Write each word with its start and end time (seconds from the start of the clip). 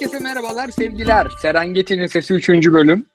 Herkese 0.00 0.18
merhabalar, 0.18 0.68
sevgiler. 0.68 1.26
Serengeti'nin 1.42 2.06
Sesi 2.06 2.34
3. 2.34 2.48
bölüm. 2.48 3.06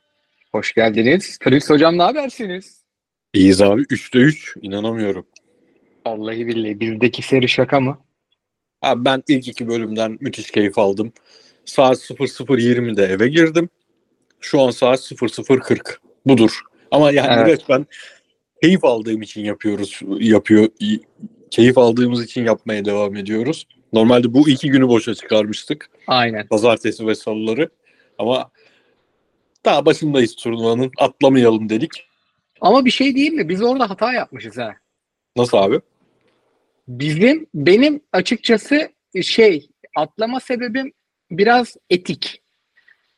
Hoş 0.52 0.74
geldiniz. 0.74 1.40
Chris 1.40 1.70
Hocam 1.70 1.98
ne 1.98 2.04
habersiniz? 2.04 2.84
İyiyiz 3.34 3.62
abi. 3.62 3.82
3'te 3.82 4.20
3. 4.20 4.56
İnanamıyorum. 4.62 5.26
Vallahi 6.08 6.48
billahi 6.48 6.80
bizdeki 6.80 7.22
seri 7.22 7.50
şaka 7.50 7.80
mı? 7.80 7.98
Abi 8.82 9.06
ben 9.06 9.24
ilk 9.28 9.48
iki 9.48 9.68
bölümden 9.68 10.18
müthiş 10.22 10.52
keyif 10.52 10.78
aldım. 10.78 11.14
Saat 11.66 11.98
00.20'de 11.98 13.06
eve 13.06 13.28
girdim. 13.28 13.70
Şu 14.40 14.62
an 14.62 14.70
saat 14.72 15.00
00.40. 15.00 15.98
Budur. 16.26 16.60
Ama 16.92 17.12
yani 17.12 17.34
Evet. 17.42 17.48
resmen 17.48 17.86
keyif 18.62 18.84
aldığım 18.84 19.22
için 19.22 19.42
yapıyoruz. 19.42 20.00
Yapıyor. 20.20 20.68
Keyif 21.52 21.78
aldığımız 21.78 22.24
için 22.24 22.46
yapmaya 22.46 22.86
devam 22.86 23.16
ediyoruz. 23.16 23.68
Normalde 23.94 24.34
bu 24.34 24.50
iki 24.50 24.70
günü 24.70 24.88
boşa 24.88 25.16
çıkarmıştık. 25.16 25.90
Aynen. 26.08 26.48
Pazartesi 26.48 27.08
ve 27.08 27.16
salıları. 27.16 27.70
Ama 28.18 28.52
daha 29.66 29.86
başındayız 29.86 30.36
turnuvanın. 30.36 30.92
Atlamayalım 30.98 31.70
dedik. 31.70 32.08
Ama 32.62 32.86
bir 32.86 32.92
şey 32.92 33.16
diyeyim 33.16 33.36
mi? 33.36 33.50
Biz 33.50 33.62
orada 33.62 33.90
hata 33.90 34.14
yapmışız 34.14 34.58
ha. 34.58 34.76
Nasıl 35.36 35.58
abi? 35.58 35.82
Bizim, 36.88 37.48
benim 37.54 38.02
açıkçası 38.12 38.90
şey, 39.22 39.70
atlama 39.98 40.40
sebebim 40.40 40.94
biraz 41.32 41.76
etik. 41.90 42.42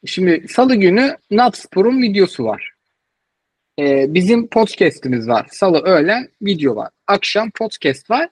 Şimdi 0.05 0.47
salı 0.47 0.75
günü 0.75 1.17
Natspor'un 1.31 2.01
videosu 2.01 2.43
var. 2.45 2.71
Ee, 3.79 4.05
bizim 4.13 4.47
podcast'imiz 4.47 5.27
var. 5.27 5.47
Salı 5.51 5.79
öğlen 5.79 6.29
video 6.41 6.75
var. 6.75 6.89
Akşam 7.07 7.51
podcast 7.51 8.09
var. 8.09 8.29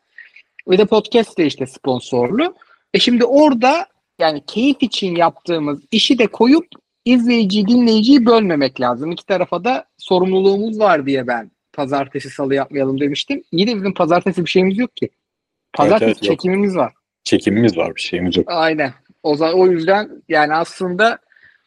Ve 0.70 0.78
de 0.78 0.86
podcast 0.86 1.38
de 1.38 1.46
işte 1.46 1.68
sponsorlu. 1.68 2.56
E 2.94 3.00
şimdi 3.00 3.26
orada 3.26 3.88
yani 4.20 4.44
keyif 4.48 4.84
için 4.84 5.16
yaptığımız 5.16 5.80
işi 5.92 6.20
de 6.20 6.28
koyup 6.28 6.66
izleyici, 7.06 7.68
dinleyiciyi 7.68 8.26
bölmemek 8.26 8.82
lazım. 8.82 9.12
İki 9.12 9.26
tarafa 9.26 9.64
da 9.64 9.86
sorumluluğumuz 9.98 10.80
var 10.80 11.06
diye 11.06 11.28
ben 11.28 11.52
pazartesi 11.74 12.30
salı 12.30 12.56
yapmayalım 12.56 13.00
demiştim. 13.00 13.44
İyi 13.52 13.68
de 13.68 13.76
bizim 13.76 13.94
pazartesi 13.94 14.46
bir 14.46 14.50
şeyimiz 14.50 14.78
yok 14.78 14.98
ki. 14.98 15.10
Pazartesi 15.74 16.06
Evet, 16.06 16.18
evet, 16.18 16.30
yok. 16.30 16.38
çekimimiz 16.38 16.76
var. 16.76 16.94
Çekimimiz 17.24 17.78
var 17.78 17.96
bir 17.96 18.02
şeyimiz 18.02 18.38
yok. 18.38 18.46
Aynen. 18.50 18.94
O 19.24 19.36
zaman 19.36 19.60
o 19.60 19.68
yüzden 19.68 20.24
yani 20.30 20.56
aslında 20.56 21.20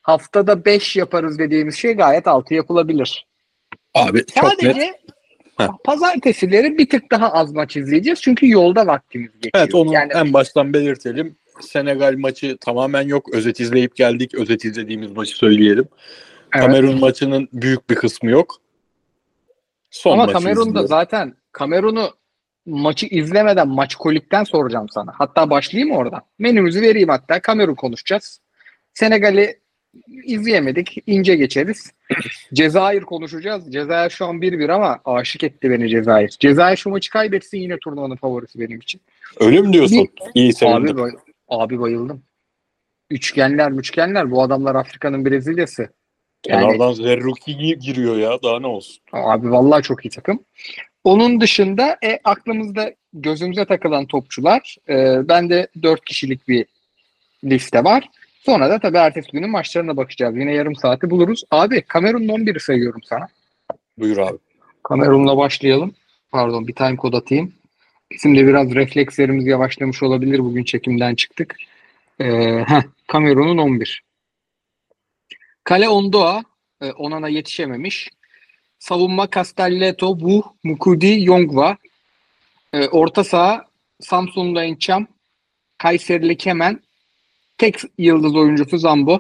haftada 0.03 0.64
5 0.64 0.97
yaparız 0.97 1.38
dediğimiz 1.38 1.77
şey 1.77 1.92
gayet 1.92 2.27
6 2.27 2.55
yapılabilir. 2.55 3.27
Abi 3.94 4.27
çok 4.27 4.62
net. 4.62 4.94
Heh. 5.59 5.69
pazartesileri 5.85 6.79
bir 6.79 6.89
tık 6.89 7.11
daha 7.11 7.33
az 7.33 7.53
maç 7.53 7.77
izleyeceğiz. 7.77 8.21
Çünkü 8.23 8.51
yolda 8.51 8.87
vaktimiz 8.87 9.33
geçiyor. 9.33 9.53
Evet 9.55 9.75
onu 9.75 9.93
yani 9.93 10.12
en 10.12 10.33
baştan 10.33 10.73
belirtelim. 10.73 11.37
Senegal 11.61 12.15
maçı 12.19 12.57
tamamen 12.61 13.03
yok. 13.03 13.35
Özet 13.35 13.61
izleyip 13.61 13.97
geldik. 13.97 14.34
Özet 14.34 14.65
izlediğimiz 14.65 15.12
maçı 15.12 15.37
söyleyelim. 15.37 15.89
evet. 16.55 16.67
Kamerun 16.67 17.01
maçının 17.01 17.49
büyük 17.53 17.91
bir 17.91 17.95
kısmı 17.95 18.31
yok. 18.31 18.57
Son 19.91 20.12
Ama 20.19 20.33
Kamerun'da 20.33 20.62
izliyoruz. 20.69 20.89
zaten 20.91 21.34
Kamerun'u 21.53 22.11
maçı 22.67 23.07
izlemeden 23.07 23.69
maç 23.69 23.95
kolikten 23.95 24.45
soracağım 24.45 24.87
sana. 24.89 25.12
Hatta 25.15 25.51
başlayayım 25.51 25.97
oradan? 25.97 26.23
Menümüzü 26.39 26.83
vereyim 26.83 27.09
hatta. 27.09 27.41
Kamerun 27.41 27.75
konuşacağız. 27.75 28.41
Senegal'i 28.95 29.61
izleyemedik. 30.25 30.97
ince 31.07 31.37
geçeriz. 31.37 31.93
Cezayir 32.55 33.03
konuşacağız. 33.03 33.73
Cezayir 33.73 34.11
şu 34.11 34.27
an 34.27 34.43
1-1 34.43 34.73
ama 34.73 34.99
aşık 35.05 35.45
etti 35.45 35.71
beni 35.71 35.89
Cezayir. 35.89 36.29
Cezayir 36.41 36.77
şu 36.77 36.91
maçı 36.91 37.11
kaybetsin 37.11 37.59
yine 37.59 37.79
turnuvanın 37.79 38.17
favorisi 38.17 38.61
benim 38.61 38.79
için. 38.79 39.01
Öyle 39.41 39.61
mi 39.61 39.73
diyorsun? 39.73 40.09
İyi 40.34 40.47
Abi, 40.49 40.53
sevindim. 40.53 40.97
bay- 40.99 41.12
abi 41.49 41.81
bayıldım. 41.81 42.23
Üçgenler 43.11 43.71
üçgenler 43.71 44.31
bu 44.31 44.43
adamlar 44.43 44.75
Afrika'nın 44.75 45.25
Brezilya'sı. 45.27 45.83
Yani 46.47 46.61
Kenardan 46.62 46.93
Zerruki 46.93 47.53
gi- 47.53 47.78
giriyor 47.78 48.16
ya. 48.16 48.43
Daha 48.43 48.61
ne 48.61 48.66
olsun? 48.66 49.03
Abi 49.12 49.50
vallahi 49.50 49.83
çok 49.83 50.05
iyi 50.05 50.11
takım. 50.11 50.45
Onun 51.05 51.41
dışında 51.41 51.97
e, 52.05 52.19
aklımızda 52.25 52.93
gözümüze 53.12 53.65
takılan 53.65 54.06
topçular. 54.06 54.77
E, 54.89 55.28
bende 55.28 55.69
4 55.83 56.05
kişilik 56.05 56.49
bir 56.49 56.66
liste 57.45 57.84
var. 57.84 58.09
Sonra 58.47 58.71
da 58.71 58.79
tabii 58.79 58.97
ertesi 58.97 59.31
günün 59.33 59.51
maçlarına 59.51 59.97
bakacağız. 59.97 60.37
Yine 60.37 60.53
yarım 60.53 60.77
saati 60.77 61.11
buluruz. 61.11 61.45
Abi 61.51 61.83
Kamerun'un 61.83 62.29
11'i 62.29 62.61
sayıyorum 62.61 63.03
sana. 63.03 63.29
Buyur 63.99 64.19
abi. 64.19 64.39
Kamerun'la 64.83 65.37
başlayalım. 65.37 65.95
Pardon 66.31 66.69
bir 66.69 66.75
time 66.75 66.97
kod 66.97 67.12
atayım. 67.12 67.53
Bizim 68.11 68.37
de 68.37 68.47
biraz 68.47 68.75
reflekslerimiz 68.75 69.47
yavaşlamış 69.47 70.03
olabilir. 70.03 70.39
Bugün 70.39 70.65
çekimden 70.65 71.15
çıktık. 71.15 71.57
Ee, 72.21 72.25
heh, 72.67 72.83
Kamerun'un 73.07 73.59
11. 73.59 74.03
Kale 75.65 75.89
Ondoa. 75.89 76.43
E, 76.81 76.91
Onana 76.91 77.28
yetişememiş. 77.28 78.11
Savunma 78.78 79.31
Castelletto, 79.31 80.21
Bu, 80.21 80.45
Mukudi, 80.65 81.17
Yongva. 81.21 81.77
E, 82.73 82.89
orta 82.89 83.25
saha 83.25 83.65
Samsun'da 84.01 84.65
Ençam. 84.65 85.07
Kayserili 85.78 86.37
Kemen. 86.37 86.85
Tek 87.59 87.81
yıldız 87.99 88.37
oyuncusu 88.37 88.78
Zambo. 88.78 89.19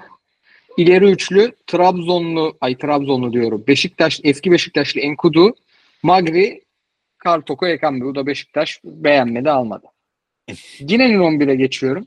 İleri 0.76 1.04
üçlü 1.04 1.52
Trabzonlu, 1.66 2.56
ay 2.60 2.78
Trabzonlu 2.78 3.32
diyorum. 3.32 3.64
Beşiktaş, 3.68 4.20
eski 4.24 4.50
Beşiktaşlı 4.50 5.00
Enkudu, 5.00 5.54
Magri, 6.02 6.62
Kartoko 7.18 7.66
Ekambi. 7.66 8.04
Bu 8.04 8.14
da 8.14 8.26
Beşiktaş 8.26 8.80
beğenmedi 8.84 9.50
almadı. 9.50 9.86
Gine'nin 10.86 11.18
11'e 11.18 11.54
geçiyorum. 11.54 12.06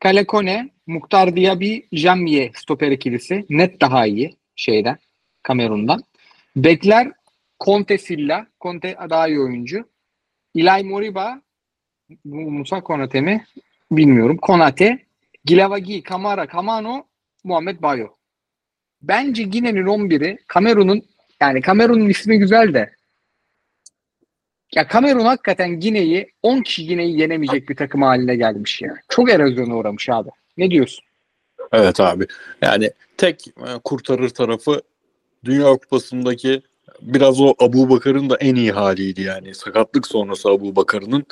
Kalekone, 0.00 0.70
Muhtar 0.86 1.36
Diaby, 1.36 1.78
Jamie 1.92 2.50
stoper 2.54 2.90
ikilisi. 2.90 3.46
Net 3.50 3.80
daha 3.80 4.06
iyi 4.06 4.36
şeyden, 4.56 4.98
Kamerun'dan. 5.42 6.02
Bekler 6.56 7.12
Conte 7.64 7.98
Silla. 7.98 8.46
Conte 8.60 8.96
daha 9.10 9.28
iyi 9.28 9.40
oyuncu. 9.40 9.88
Ilay 10.54 10.82
Moriba, 10.82 11.42
Musa 12.24 12.80
Konate 12.80 13.20
mi? 13.20 13.44
Bilmiyorum. 13.90 14.36
Konate, 14.36 15.07
Gilavagi, 15.48 16.02
Kamara, 16.02 16.46
Kamano, 16.46 17.06
Muhammed 17.44 17.82
Bayo. 17.82 18.08
Bence 19.02 19.42
Gine'nin 19.42 19.86
11'i 19.86 20.38
Kamerun'un 20.46 21.02
yani 21.40 21.60
Kamerun'un 21.60 22.08
ismi 22.08 22.38
güzel 22.38 22.74
de 22.74 22.90
ya 24.74 24.88
Kamerun 24.88 25.24
hakikaten 25.24 25.80
Gine'yi 25.80 26.32
10 26.42 26.62
kişi 26.62 26.86
Gine'yi 26.86 27.20
yenemeyecek 27.20 27.68
bir 27.68 27.76
takım 27.76 28.02
haline 28.02 28.36
gelmiş 28.36 28.82
ya. 28.82 28.94
Çok 29.08 29.30
erozyona 29.30 29.76
uğramış 29.76 30.08
abi. 30.08 30.28
Ne 30.56 30.70
diyorsun? 30.70 31.04
Evet 31.72 32.00
abi. 32.00 32.26
Yani 32.62 32.90
tek 33.16 33.46
e, 33.46 33.78
kurtarır 33.84 34.28
tarafı 34.28 34.82
Dünya 35.44 35.72
Kupası'ndaki 35.72 36.62
biraz 37.02 37.40
o 37.40 37.54
Abu 37.58 37.90
Bakar'ın 37.90 38.30
da 38.30 38.36
en 38.36 38.54
iyi 38.54 38.72
haliydi 38.72 39.22
yani. 39.22 39.54
Sakatlık 39.54 40.06
sonrası 40.06 40.48
Abu 40.48 40.76
Bakar'ın 40.76 41.26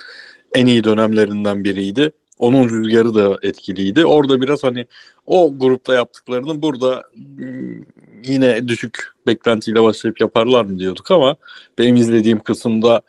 en 0.54 0.66
iyi 0.66 0.84
dönemlerinden 0.84 1.64
biriydi. 1.64 2.12
Onun 2.38 2.68
rüzgarı 2.68 3.14
da 3.14 3.38
etkiliydi. 3.42 4.06
Orada 4.06 4.40
biraz 4.40 4.64
hani 4.64 4.86
o 5.26 5.58
grupta 5.58 5.94
yaptıklarını 5.94 6.62
burada 6.62 7.04
mm, 7.14 7.82
yine 8.24 8.68
düşük 8.68 9.12
beklentiyle 9.26 9.82
başlayıp 9.82 10.20
yaparlar 10.20 10.64
mı 10.64 10.78
diyorduk 10.78 11.10
ama 11.10 11.36
benim 11.78 11.96
izlediğim 11.96 12.38
kısımda 12.38 13.02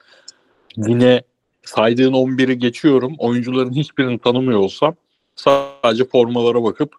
yine 0.77 1.21
saydığın 1.65 2.13
11'i 2.13 2.59
geçiyorum. 2.59 3.15
Oyuncuların 3.17 3.73
hiçbirini 3.73 4.19
tanımıyor 4.19 4.59
olsam 4.59 4.95
sadece 5.35 6.05
formalara 6.05 6.63
bakıp 6.63 6.95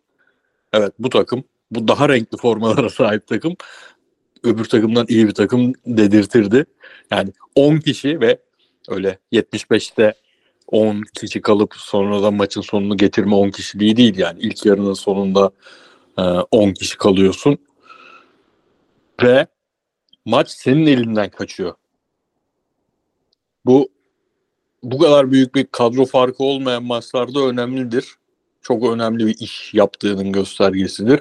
evet 0.73 0.93
bu 0.99 1.09
takım 1.09 1.45
bu 1.71 1.89
daha 1.89 2.09
renkli 2.09 2.37
formalara 2.39 2.91
sahip 2.91 3.27
takım 3.27 3.57
öbür 4.45 4.65
takımdan 4.65 5.07
iyi 5.09 5.27
bir 5.27 5.35
takım 5.35 5.73
dedirtirdi. 5.87 6.65
Yani 7.11 7.33
10 7.55 7.77
kişi 7.77 8.21
ve 8.21 8.39
öyle 8.89 9.19
75'te 9.33 10.15
10 10.69 11.03
kişi 11.21 11.41
kalıp 11.41 11.75
sonradan 11.77 12.35
maçın 12.35 12.61
sonunu 12.61 12.97
getirme 12.97 13.35
10 13.35 13.51
kişiliği 13.51 13.97
değil 13.97 14.19
yani. 14.19 14.41
ilk 14.41 14.67
yarının 14.67 14.95
sonunda 14.95 15.51
e, 16.19 16.23
10 16.23 16.73
kişi 16.73 16.99
kalıyorsun 16.99 17.59
ve 19.23 19.47
maç 20.25 20.51
senin 20.51 20.87
elinden 20.87 21.31
kaçıyor. 21.31 21.75
Bu 23.67 23.89
bu 24.83 24.99
kadar 24.99 25.31
büyük 25.31 25.55
bir 25.55 25.67
kadro 25.67 26.05
farkı 26.05 26.45
olmayan 26.45 26.85
maçlarda 26.85 27.41
önemlidir. 27.41 28.07
Çok 28.63 28.85
önemli 28.93 29.27
bir 29.27 29.37
iş 29.39 29.75
yaptığının 29.75 30.33
göstergesidir. 30.33 31.21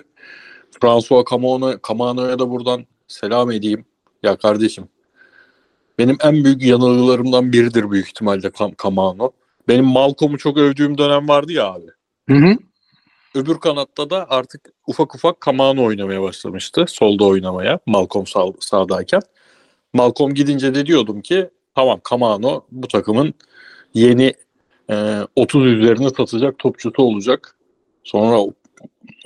François 0.81 1.25
Camano, 1.31 1.73
Camano'ya 1.87 2.39
da 2.39 2.49
buradan 2.49 2.85
selam 3.07 3.51
edeyim. 3.51 3.85
Ya 4.23 4.37
kardeşim 4.37 4.89
benim 5.97 6.17
en 6.23 6.43
büyük 6.43 6.63
yanılgılarımdan 6.63 7.53
biridir 7.53 7.91
büyük 7.91 8.07
ihtimalle 8.07 8.47
Cam- 8.47 8.83
Camano. 8.83 9.31
Benim 9.67 9.85
Malcolm'u 9.85 10.37
çok 10.37 10.57
övdüğüm 10.57 10.97
dönem 10.97 11.27
vardı 11.27 11.51
ya 11.53 11.65
abi. 11.65 11.87
Hı 12.29 12.35
hı. 12.35 12.57
Öbür 13.35 13.59
kanatta 13.59 14.09
da 14.09 14.29
artık 14.29 14.69
ufak 14.87 15.15
ufak 15.15 15.41
Camano 15.45 15.85
oynamaya 15.85 16.21
başlamıştı. 16.21 16.85
Solda 16.87 17.25
oynamaya 17.25 17.79
Malcolm 17.85 18.27
sağ, 18.27 18.45
sağdayken. 18.59 19.21
Malcolm 19.93 20.33
gidince 20.33 20.75
de 20.75 20.85
diyordum 20.85 21.21
ki 21.21 21.49
tamam 21.75 21.99
Camano 22.09 22.65
bu 22.71 22.87
takımın 22.87 23.33
yeni 23.93 24.33
e, 24.89 25.17
30 25.35 25.65
üzerine 25.65 26.09
satacak 26.09 26.59
topçusu 26.59 27.03
olacak. 27.03 27.55
Sonra 28.03 28.39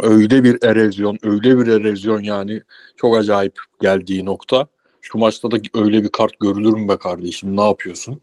öyle 0.02 0.44
bir 0.44 0.64
erozyon, 0.64 1.18
öyle 1.24 1.58
bir 1.58 1.68
erozyon 1.68 2.24
yani 2.24 2.62
çok 2.98 3.18
acayip 3.18 3.60
geldiği 3.82 4.26
nokta. 4.26 4.68
Şu 5.02 5.18
maçta 5.18 5.52
da 5.52 5.58
öyle 5.74 6.04
bir 6.04 6.10
kart 6.10 6.40
görülür 6.40 6.74
mü 6.74 6.88
be 6.88 6.98
kardeşim 6.98 7.58
ne 7.58 7.62
yapıyorsun? 7.62 8.22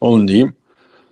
Onu 0.00 0.28
diyeyim. 0.28 0.56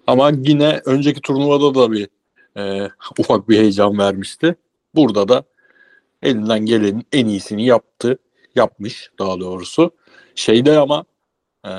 Ama 0.06 0.30
yine 0.36 0.82
önceki 0.84 1.20
turnuvada 1.20 1.74
da 1.74 1.92
bir 1.92 2.08
e, 2.56 2.90
ufak 3.18 3.48
bir 3.48 3.58
heyecan 3.58 3.98
vermişti. 3.98 4.54
Burada 4.94 5.28
da 5.28 5.44
elinden 6.22 6.66
gelenin 6.66 7.06
en 7.12 7.26
iyisini 7.26 7.66
yaptı. 7.66 8.18
Yapmış 8.54 9.10
daha 9.18 9.40
doğrusu. 9.40 9.90
Şeyde 10.34 10.78
ama 10.78 11.04
e, 11.66 11.70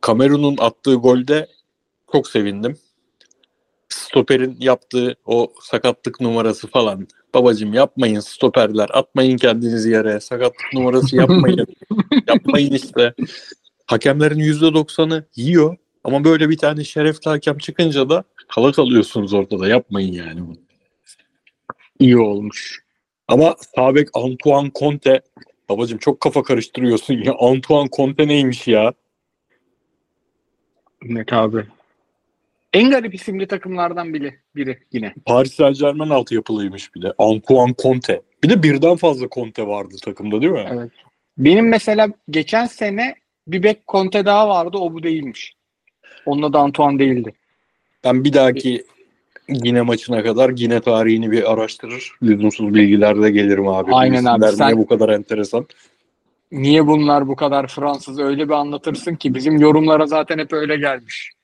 Kamerun'un 0.00 0.56
attığı 0.58 0.94
golde 0.94 1.48
çok 2.12 2.28
sevindim. 2.28 2.78
Stoper'in 3.88 4.56
yaptığı 4.60 5.16
o 5.26 5.52
sakatlık 5.62 6.20
numarası 6.20 6.66
falan. 6.66 7.08
Babacım 7.36 7.74
yapmayın 7.74 8.20
stoperler. 8.20 8.88
Atmayın 8.92 9.36
kendinizi 9.36 9.90
yere. 9.90 10.20
Sakatlık 10.20 10.74
numarası 10.74 11.16
yapmayın. 11.16 11.66
yapmayın 12.28 12.72
işte. 12.72 13.14
Hakemlerin 13.86 14.38
%90'ı 14.38 15.26
yiyor. 15.36 15.76
Ama 16.04 16.24
böyle 16.24 16.50
bir 16.50 16.58
tane 16.58 16.84
şerefli 16.84 17.28
hakem 17.28 17.58
çıkınca 17.58 18.08
da 18.08 18.24
kala 18.48 18.72
kalıyorsunuz 18.72 19.34
ortada. 19.34 19.68
Yapmayın 19.68 20.12
yani 20.12 20.40
bunu. 20.40 20.56
İyi 21.98 22.18
olmuş. 22.18 22.82
Ama 23.28 23.56
Sabek 23.76 24.08
Antoine 24.14 24.70
Conte 24.74 25.20
babacım 25.68 25.98
çok 25.98 26.20
kafa 26.20 26.42
karıştırıyorsun 26.42 27.14
ya. 27.14 27.34
Antoine 27.38 27.88
Conte 27.96 28.28
neymiş 28.28 28.68
ya? 28.68 28.92
Net 31.02 31.32
abi. 31.32 31.66
En 32.76 32.90
garip 32.90 33.14
isimli 33.14 33.46
takımlardan 33.46 34.14
biri, 34.14 34.34
biri 34.56 34.78
yine. 34.92 35.14
Paris 35.26 35.54
Saint 35.54 35.78
Germain 35.80 36.10
altyapılıymış 36.10 36.94
bir 36.94 37.02
de. 37.02 37.12
Antoine 37.18 37.74
Conte. 37.82 38.22
Bir 38.44 38.50
de 38.50 38.62
birden 38.62 38.96
fazla 38.96 39.28
Conte 39.28 39.66
vardı 39.66 39.94
takımda 40.04 40.40
değil 40.40 40.52
mi? 40.52 40.66
Evet. 40.72 40.90
Benim 41.38 41.68
mesela 41.68 42.08
geçen 42.30 42.66
sene 42.66 43.14
bir 43.48 43.62
bek 43.62 43.88
Conte 43.88 44.24
daha 44.24 44.48
vardı. 44.48 44.78
O 44.78 44.92
bu 44.94 45.02
değilmiş. 45.02 45.54
Onunla 46.26 46.52
da 46.52 46.58
Antoine 46.58 46.98
değildi. 46.98 47.32
Ben 48.04 48.24
bir 48.24 48.32
dahaki 48.32 48.84
Gine 49.48 49.82
maçına 49.82 50.22
kadar 50.22 50.50
Gine 50.50 50.80
tarihini 50.80 51.30
bir 51.30 51.52
araştırır. 51.52 52.12
Lüzumsuz 52.22 52.74
bilgilerle 52.74 53.30
gelirim 53.30 53.68
abi. 53.68 53.90
Bu 53.90 53.96
Aynen 53.96 54.24
abi, 54.24 54.44
isimler 54.44 54.52
sen- 54.52 54.66
Niye 54.66 54.76
bu 54.78 54.86
kadar 54.86 55.08
enteresan? 55.08 55.66
Niye 56.52 56.86
bunlar 56.86 57.28
bu 57.28 57.36
kadar 57.36 57.66
Fransız 57.68 58.18
öyle 58.18 58.48
bir 58.48 58.54
anlatırsın 58.54 59.14
ki 59.14 59.34
bizim 59.34 59.58
yorumlara 59.58 60.06
zaten 60.06 60.38
hep 60.38 60.52
öyle 60.52 60.76
gelmiş. 60.76 61.35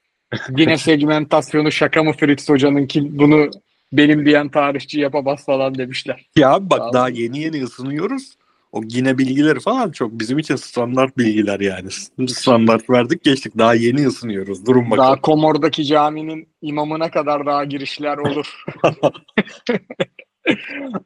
Yine 0.57 0.79
segmentasyonu 0.79 1.73
şaka 1.73 2.03
mı 2.03 2.13
Fritz 2.13 2.49
Hoca'nın 2.49 2.87
ki 2.87 3.19
bunu 3.19 3.51
benim 3.93 4.27
diyen 4.27 4.49
tarihçi 4.49 5.01
yapamaz 5.01 5.45
falan 5.47 5.75
demişler. 5.75 6.27
Ya 6.37 6.71
bak 6.71 6.79
Sağ 6.79 6.93
daha 6.93 7.09
yeni 7.09 7.39
yeni 7.39 7.65
ısınıyoruz. 7.65 8.37
O 8.73 8.83
Gine 8.83 9.19
bilgileri 9.19 9.61
falan 9.61 9.91
çok 9.91 10.13
bizim 10.13 10.39
için 10.39 10.57
standart 10.57 11.19
bilgiler 11.19 11.61
yani. 11.61 11.89
Standart 12.29 12.91
verdik 12.91 13.25
geçtik. 13.25 13.59
Daha 13.59 13.75
yeni 13.75 14.07
ısınıyoruz. 14.07 14.67
Durun 14.67 14.91
bakalım. 14.91 14.99
Daha 14.99 15.21
Komor'daki 15.21 15.85
caminin 15.85 16.49
imamına 16.63 17.11
kadar 17.11 17.47
daha 17.47 17.65
girişler 17.65 18.19
olur. 18.19 18.65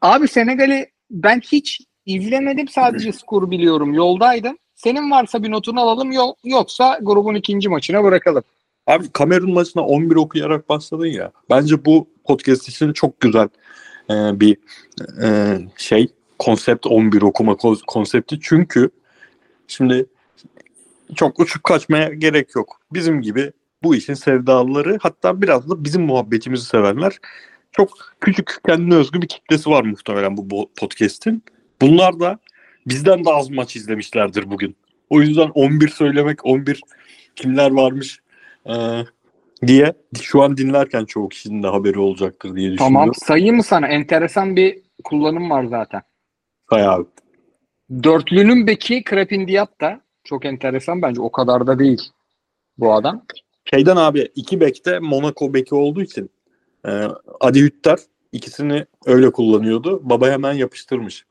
Abi 0.02 0.28
Senegal'i 0.28 0.86
ben 1.10 1.40
hiç 1.40 1.80
izlemedim 2.06 2.68
sadece 2.68 3.12
skor 3.12 3.50
biliyorum. 3.50 3.94
Yoldaydım. 3.94 4.58
Senin 4.74 5.10
varsa 5.10 5.42
bir 5.42 5.50
notunu 5.50 5.80
alalım 5.80 6.12
yok, 6.12 6.38
yoksa 6.44 6.98
grubun 7.02 7.34
ikinci 7.34 7.68
maçına 7.68 8.04
bırakalım. 8.04 8.42
Abi 8.86 9.12
Kamerun 9.12 9.52
maçına 9.52 9.82
11 9.82 10.16
okuyarak 10.16 10.68
başladın 10.68 11.06
ya. 11.06 11.32
Bence 11.50 11.84
bu 11.84 12.08
podcast 12.24 12.68
için 12.68 12.92
çok 12.92 13.20
güzel 13.20 13.48
e, 14.10 14.40
bir 14.40 14.56
e, 15.22 15.58
şey 15.76 16.08
konsept 16.38 16.86
11 16.86 17.22
okuma 17.22 17.52
ko- 17.52 17.84
konsepti. 17.86 18.38
Çünkü 18.42 18.90
şimdi 19.68 20.06
çok 21.14 21.40
uçup 21.40 21.64
kaçmaya 21.64 22.08
gerek 22.08 22.56
yok. 22.56 22.80
Bizim 22.92 23.22
gibi 23.22 23.52
bu 23.82 23.94
işin 23.94 24.14
sevdalıları 24.14 24.98
hatta 25.02 25.42
biraz 25.42 25.70
da 25.70 25.84
bizim 25.84 26.02
muhabbetimizi 26.02 26.64
sevenler 26.64 27.18
çok 27.72 28.14
küçük 28.20 28.56
kendine 28.66 28.94
özgü 28.94 29.22
bir 29.22 29.28
kitlesi 29.28 29.70
var 29.70 29.84
muhtemelen 29.84 30.36
bu 30.36 30.70
podcast'in. 30.76 31.42
Bunlar 31.80 32.20
da 32.20 32.38
bizden 32.86 33.24
de 33.24 33.30
az 33.30 33.50
maç 33.50 33.76
izlemişlerdir 33.76 34.50
bugün. 34.50 34.76
O 35.10 35.20
yüzden 35.20 35.48
11 35.48 35.88
söylemek, 35.88 36.46
11 36.46 36.80
kimler 37.36 37.70
varmış 37.70 38.20
ee, 38.68 39.04
diye 39.66 39.92
şu 40.22 40.42
an 40.42 40.56
dinlerken 40.56 41.04
çoğu 41.04 41.28
kişinin 41.28 41.62
de 41.62 41.66
haberi 41.66 41.98
olacaktır 41.98 42.56
diye 42.56 42.72
düşünüyorum. 42.72 42.94
Tamam 42.94 43.14
sayayım 43.14 43.56
mı 43.56 43.62
sana? 43.62 43.88
Enteresan 43.88 44.56
bir 44.56 44.82
kullanım 45.04 45.50
var 45.50 45.64
zaten. 45.64 46.02
Hay 46.66 46.86
abi. 46.86 47.06
Dörtlünün 48.02 48.66
beki 48.66 49.04
Krepin 49.04 49.48
Diab 49.48 49.80
da 49.80 50.00
çok 50.24 50.44
enteresan 50.44 51.02
bence 51.02 51.20
o 51.20 51.32
kadar 51.32 51.66
da 51.66 51.78
değil 51.78 52.02
bu 52.78 52.92
adam. 52.92 53.22
Şeyden 53.70 53.96
abi 53.96 54.28
iki 54.34 54.60
bekte 54.60 54.98
Monaco 54.98 55.54
beki 55.54 55.74
olduğu 55.74 56.02
için 56.02 56.30
e, 56.86 57.02
Adi 57.40 57.60
Hütter 57.60 57.98
ikisini 58.32 58.86
öyle 59.06 59.30
kullanıyordu. 59.30 60.00
Baba 60.02 60.30
hemen 60.30 60.52
yapıştırmış. 60.52 61.26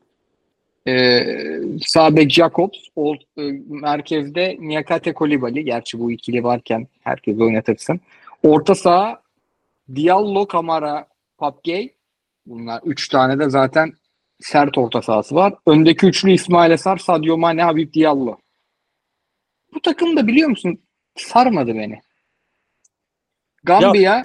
Ee, 0.88 1.26
sağ 1.82 2.16
bek 2.16 2.32
Jacobs, 2.32 2.80
ol, 2.96 3.16
e, 3.38 3.42
merkezde 3.68 4.58
Niakate 4.60 5.14
Kolibali. 5.14 5.66
Gerçi 5.66 6.00
bu 6.00 6.12
ikili 6.12 6.44
varken 6.44 6.88
herkes 7.02 7.40
oynatırsın. 7.40 8.00
Orta 8.44 8.76
saha 8.76 9.22
Diallo, 9.96 10.48
Kamara, 10.48 11.08
Papgey. 11.38 11.94
Bunlar 12.46 12.82
üç 12.86 13.10
tane 13.10 13.40
de 13.40 13.50
zaten 13.50 13.94
sert 14.40 14.78
orta 14.78 15.02
sahası 15.02 15.36
var. 15.36 15.54
Öndeki 15.68 16.06
üçlü 16.06 16.32
İsmail 16.32 16.72
Esar, 16.72 16.98
Sadio 16.98 17.38
Mane, 17.38 17.64
Habib 17.64 17.94
Diallo. 17.94 18.38
Bu 19.74 19.82
takım 19.82 20.18
da 20.18 20.28
biliyor 20.28 20.50
musun 20.50 20.80
sarmadı 21.16 21.76
beni. 21.76 22.02
Gambia, 23.64 24.24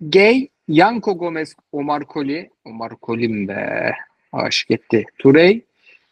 Gay, 0.00 0.48
Yanko 0.68 1.18
Gomez, 1.18 1.54
Omar 1.72 2.04
Koli. 2.06 2.50
Omar 2.64 2.96
Koli'm 2.96 3.48
be. 3.48 3.92
Aşık 4.32 4.70
etti. 4.70 5.04
Turey. 5.18 5.64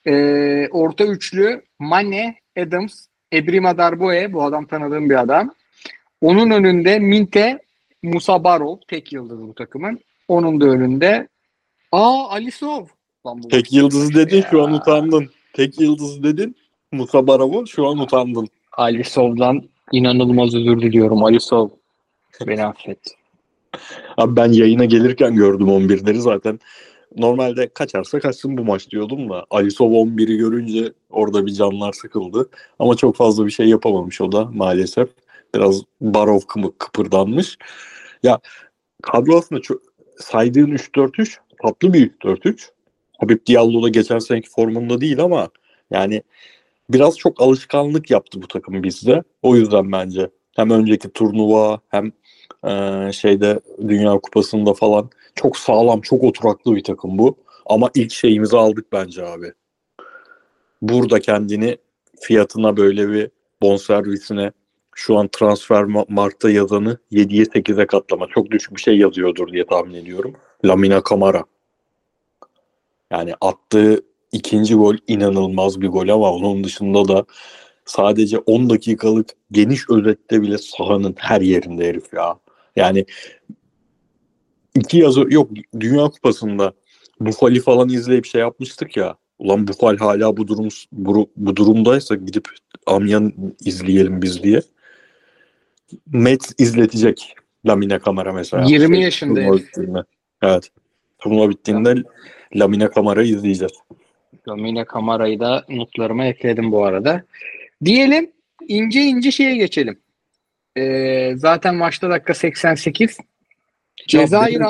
Ee, 0.07 0.69
orta 0.71 1.05
üçlü 1.05 1.63
Mane, 1.79 2.35
Adams, 2.59 3.07
Ebrima 3.33 3.79
Darboe. 3.79 4.33
Bu 4.33 4.43
adam 4.45 4.67
tanıdığım 4.67 5.11
bir 5.11 5.21
adam. 5.21 5.55
Onun 6.21 6.51
önünde 6.51 6.99
Minte, 6.99 7.59
Musa 8.03 8.45
Barov. 8.45 8.77
Tek 8.89 9.13
yıldız 9.13 9.41
bu 9.41 9.55
takımın. 9.55 10.01
Onun 10.29 10.61
da 10.61 10.67
önünde 10.67 11.29
Aa 11.93 12.29
Alisov. 12.31 12.87
Lan 13.27 13.43
bu 13.43 13.49
Tek 13.49 13.73
yıldızı 13.73 14.15
dedin 14.15 14.45
şu 14.51 14.63
an 14.63 14.71
Ya. 14.71 14.77
utandın. 14.77 15.31
Tek 15.53 15.81
yıldızı 15.81 16.23
dedin. 16.23 16.57
Musa 16.93 17.27
Baravo 17.27 17.67
şu 17.67 17.87
an 17.87 17.99
utandın. 17.99 18.49
Alisov'dan 18.73 19.63
inanılmaz 19.93 20.55
özür 20.55 20.81
diliyorum. 20.81 21.25
Alisov 21.25 21.69
beni 22.47 22.65
affet. 22.65 22.99
Abi 24.17 24.37
ben 24.37 24.53
yayına 24.53 24.85
gelirken 24.85 25.35
gördüm 25.35 25.67
11'leri 25.69 26.19
zaten. 26.19 26.61
Normalde 27.17 27.69
kaçarsa 27.69 28.21
kaçsın 28.21 28.59
bu 28.59 28.65
maç 28.65 28.91
diyordum 28.91 29.31
da 29.31 29.47
Alisov 29.51 29.93
11'i 29.93 30.37
görünce 30.37 30.93
orada 31.11 31.47
bir 31.47 31.53
canlar 31.53 31.93
sıkıldı. 31.93 32.51
Ama 32.79 32.97
çok 32.97 33.17
fazla 33.17 33.47
bir 33.47 33.51
şey 33.51 33.69
yapamamış 33.69 34.21
o 34.21 34.33
da 34.33 34.45
maalesef. 34.45 35.09
Biraz 35.55 35.83
Barov 36.01 36.41
kıpırdanmış. 36.79 37.59
Ya 38.23 38.39
kadro 39.03 39.39
aslında 39.39 39.61
çok, 39.63 39.83
saydığın 40.19 40.71
3-4-3 40.71 41.37
tatlı 41.63 41.93
bir 41.93 42.11
3-4-3. 42.11 42.71
Habib 43.19 43.47
Diallo 43.47 43.83
da 43.83 43.89
geçen 43.89 44.19
seneki 44.19 44.51
formunda 44.51 45.01
değil 45.01 45.21
ama 45.21 45.49
yani 45.91 46.23
biraz 46.91 47.19
çok 47.19 47.43
alışkanlık 47.43 48.11
yaptı 48.11 48.43
bu 48.43 48.49
takım 48.49 48.83
bizde. 48.83 49.23
O 49.43 49.57
yüzden 49.57 49.93
bence 49.93 50.31
hem 50.57 50.71
önceki 50.71 51.11
turnuva 51.11 51.81
hem 51.89 52.13
ee, 52.67 53.11
şeyde 53.13 53.61
Dünya 53.89 54.19
Kupası'nda 54.19 54.75
falan 54.75 55.11
çok 55.39 55.57
sağlam, 55.57 56.01
çok 56.01 56.25
oturaklı 56.25 56.77
bir 56.77 56.85
takım 56.85 57.19
bu. 57.19 57.37
Ama 57.67 57.91
ilk 57.95 58.13
şeyimizi 58.13 58.57
aldık 58.57 58.93
bence 58.93 59.27
abi. 59.27 59.53
Burada 60.83 61.21
kendini 61.21 61.79
fiyatına 62.21 62.77
böyle 62.77 63.09
bir 63.09 63.31
bonservisine 63.63 64.53
şu 64.95 65.19
an 65.19 65.29
transfer 65.33 65.83
ma- 65.83 66.07
markta 66.09 66.51
yazanı 66.51 66.99
7'ye 67.13 67.45
8'e 67.45 67.87
katlama. 67.87 68.27
Çok 68.27 68.51
düşük 68.51 68.77
bir 68.77 68.81
şey 68.81 68.99
yazıyordur 68.99 69.53
diye 69.53 69.67
tahmin 69.67 69.95
ediyorum. 69.95 70.35
Lamina 70.65 71.03
Camara. 71.11 71.45
Yani 73.11 73.35
attığı 73.41 74.03
ikinci 74.33 74.75
gol 74.75 74.97
inanılmaz 75.07 75.81
bir 75.81 75.89
gol 75.89 76.09
ama 76.09 76.33
onun 76.33 76.65
dışında 76.65 77.09
da 77.09 77.25
sadece 77.85 78.39
10 78.39 78.71
dakikalık 78.71 79.29
geniş 79.53 79.91
özette 79.91 80.43
bile 80.43 80.59
sahanın 80.59 81.15
her 81.19 81.41
yerinde 81.41 81.89
herif 81.89 82.13
ya. 82.13 82.39
Yani 82.77 83.05
iki 84.75 84.99
yazı 84.99 85.27
yok 85.29 85.51
Dünya 85.81 86.05
Kupası'nda 86.05 86.73
Bufali 87.21 87.61
falan 87.61 87.89
izleyip 87.89 88.27
şey 88.27 88.41
yapmıştık 88.41 88.97
ya. 88.97 89.17
Ulan 89.39 89.69
Bufal 89.69 89.97
hala 89.97 90.37
bu 90.37 90.49
durum 90.49 90.69
bu, 90.93 91.31
bu 91.37 91.57
durumdaysa 91.57 92.15
gidip 92.15 92.49
Amyan 92.87 93.33
izleyelim 93.61 94.23
biz 94.23 94.43
diye. 94.43 94.61
Mets 96.07 96.53
izletecek 96.59 97.35
Lamine 97.67 97.99
Kamera 97.99 98.33
mesela. 98.33 98.65
20 98.69 98.97
Şey, 98.97 99.05
yaşında. 99.05 99.41
Evet. 100.43 100.71
Turnuva 101.19 101.51
bittiğinde 101.51 101.95
Lamine 102.55 102.89
Camara'yı 102.95 103.29
izleyeceğiz. 103.29 103.73
Lamine 104.49 104.85
Camara'yı 104.95 105.41
da 105.41 105.65
notlarıma 105.69 106.27
ekledim 106.27 106.73
bu 106.73 106.85
arada. 106.85 107.25
Diyelim 107.85 108.31
ince 108.69 109.01
ince 109.01 109.31
şeye 109.31 109.57
geçelim. 109.57 109.99
Ee, 110.77 111.33
zaten 111.37 111.75
maçta 111.75 112.11
dakika 112.11 112.35
88. 112.35 113.19
Cezayir 114.09 114.63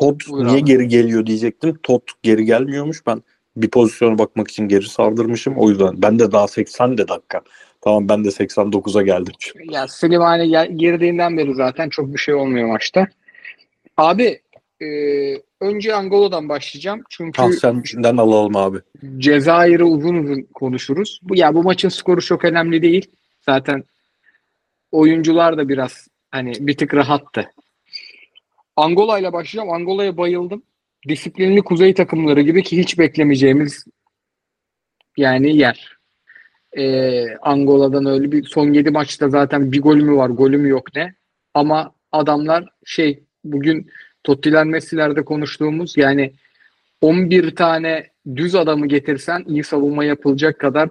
Tot 0.00 0.28
niye 0.28 0.60
geri 0.60 0.88
geliyor 0.88 1.26
diyecektim. 1.26 1.78
Tot 1.82 2.02
geri 2.22 2.44
gelmiyormuş. 2.44 3.06
Ben 3.06 3.22
bir 3.56 3.70
pozisyona 3.70 4.18
bakmak 4.18 4.48
için 4.50 4.68
geri 4.68 4.88
sardırmışım. 4.88 5.54
O 5.56 5.70
yüzden 5.70 6.02
ben 6.02 6.18
de 6.18 6.32
daha 6.32 6.48
80 6.48 6.98
de 6.98 7.08
dakika. 7.08 7.40
Tamam 7.80 8.08
ben 8.08 8.24
de 8.24 8.28
89'a 8.28 9.02
geldim. 9.02 9.32
ya 9.70 9.88
Slimani 9.88 10.48
gel- 10.48 10.78
girdiğinden 10.78 11.38
beri 11.38 11.54
zaten 11.54 11.88
çok 11.88 12.12
bir 12.12 12.18
şey 12.18 12.34
olmuyor 12.34 12.68
maçta. 12.68 13.08
Abi 13.96 14.40
e, 14.82 14.86
önce 15.60 15.94
Angola'dan 15.94 16.48
başlayacağım. 16.48 17.02
Çünkü 17.08 17.42
Ah 17.42 17.50
senden 17.50 18.16
alalım 18.16 18.56
abi. 18.56 18.78
Cezayir'i 19.18 19.84
uzun 19.84 20.14
uzun 20.14 20.42
konuşuruz. 20.54 21.20
Bu 21.22 21.36
ya 21.36 21.54
bu 21.54 21.62
maçın 21.62 21.88
skoru 21.88 22.20
çok 22.20 22.44
önemli 22.44 22.82
değil. 22.82 23.10
Zaten 23.40 23.84
oyuncular 24.92 25.56
da 25.58 25.68
biraz 25.68 26.08
hani 26.30 26.52
bir 26.60 26.76
tık 26.76 26.94
rahattı. 26.94 27.50
Angola 28.76 29.18
ile 29.18 29.32
başlayacağım. 29.32 29.72
Angola'ya 29.72 30.16
bayıldım. 30.16 30.62
Disiplinli 31.08 31.62
kuzey 31.62 31.94
takımları 31.94 32.40
gibi 32.40 32.62
ki 32.62 32.78
hiç 32.78 32.98
beklemeyeceğimiz 32.98 33.84
yani 35.16 35.56
yer. 35.56 35.98
Ee, 36.76 37.36
Angola'dan 37.36 38.06
öyle 38.06 38.32
bir 38.32 38.44
son 38.44 38.72
7 38.72 38.90
maçta 38.90 39.28
zaten 39.28 39.72
bir 39.72 39.82
golü 39.82 40.04
mü 40.04 40.16
var, 40.16 40.30
golü 40.30 40.58
mü 40.58 40.68
yok 40.68 40.94
ne. 40.96 41.14
Ama 41.54 41.94
adamlar 42.12 42.68
şey 42.84 43.24
bugün 43.44 43.90
Tottiler 44.24 44.64
Messi'lerde 44.64 45.24
konuştuğumuz 45.24 45.96
yani 45.96 46.32
11 47.00 47.56
tane 47.56 48.10
düz 48.36 48.54
adamı 48.54 48.86
getirsen 48.86 49.44
iyi 49.46 49.64
savunma 49.64 50.04
yapılacak 50.04 50.58
kadar 50.58 50.88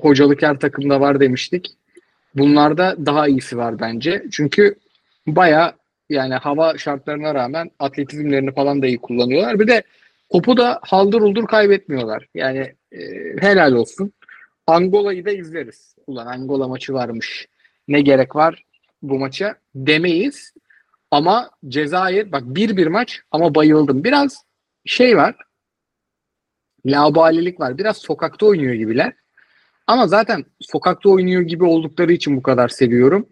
hocalık 0.00 0.42
her 0.42 0.58
takımda 0.60 1.00
var 1.00 1.20
demiştik. 1.20 1.66
Bunlarda 2.34 2.96
daha 3.06 3.28
iyisi 3.28 3.56
var 3.56 3.80
bence. 3.80 4.24
Çünkü 4.32 4.74
baya 5.26 5.76
yani 6.08 6.34
hava 6.34 6.78
şartlarına 6.78 7.34
rağmen 7.34 7.70
atletizmlerini 7.78 8.54
falan 8.54 8.82
da 8.82 8.86
iyi 8.86 8.98
kullanıyorlar. 8.98 9.60
Bir 9.60 9.66
de 9.66 9.82
topu 10.32 10.56
da 10.56 10.80
haldır 10.82 11.20
uldur 11.20 11.46
kaybetmiyorlar. 11.46 12.28
Yani 12.34 12.74
e, 12.92 13.00
helal 13.40 13.72
olsun. 13.72 14.12
Angola'yı 14.66 15.24
da 15.24 15.30
izleriz. 15.30 15.94
Ulan 16.06 16.26
Angola 16.26 16.68
maçı 16.68 16.92
varmış. 16.92 17.48
Ne 17.88 18.00
gerek 18.00 18.36
var 18.36 18.64
bu 19.02 19.18
maça 19.18 19.56
demeyiz. 19.74 20.52
Ama 21.10 21.50
Cezayir 21.68 22.32
bak 22.32 22.42
bir 22.46 22.76
bir 22.76 22.86
maç 22.86 23.20
ama 23.30 23.54
bayıldım. 23.54 24.04
Biraz 24.04 24.44
şey 24.84 25.16
var. 25.16 25.36
Laubalilik 26.86 27.60
var. 27.60 27.78
Biraz 27.78 27.96
sokakta 27.96 28.46
oynuyor 28.46 28.74
gibiler. 28.74 29.12
Ama 29.86 30.06
zaten 30.06 30.44
sokakta 30.60 31.08
oynuyor 31.08 31.42
gibi 31.42 31.64
oldukları 31.64 32.12
için 32.12 32.36
bu 32.36 32.42
kadar 32.42 32.68
seviyorum. 32.68 33.28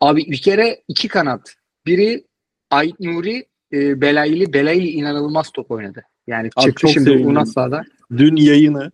Abi 0.00 0.26
bir 0.30 0.42
kere 0.42 0.82
iki 0.88 1.08
kanat. 1.08 1.54
Biri 1.86 2.24
Ait 2.70 3.00
Nuri, 3.00 3.46
e, 3.72 4.00
Belayli. 4.00 4.52
Belayli 4.52 4.90
inanılmaz 4.90 5.50
top 5.50 5.70
oynadı. 5.70 6.02
Yani 6.26 6.50
Abi 6.56 6.66
çıktı 6.66 6.80
çok 6.80 6.90
şimdi. 6.90 7.10
Unasa'da. 7.10 7.82
Dün 8.16 8.36
yayını 8.36 8.92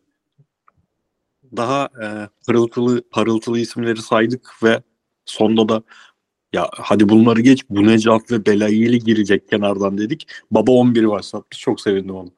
daha 1.57 1.89
e, 2.03 2.07
parıltılı 2.47 3.03
parıltılı 3.11 3.59
isimleri 3.59 4.03
saydık 4.03 4.51
ve 4.63 4.83
sonda 5.25 5.69
da 5.69 5.83
ya 6.53 6.69
hadi 6.73 7.09
bunları 7.09 7.41
geç 7.41 7.65
bu 7.71 7.87
Necat 7.87 8.33
ve 8.33 8.47
Belayeli 8.47 8.99
girecek 8.99 9.49
kenardan 9.49 9.99
dedik. 9.99 10.29
Baba 10.51 10.71
11'i 10.71 11.09
başlatmış. 11.09 11.61
Çok 11.61 11.81
sevindim 11.81 12.15
onu. 12.15 12.31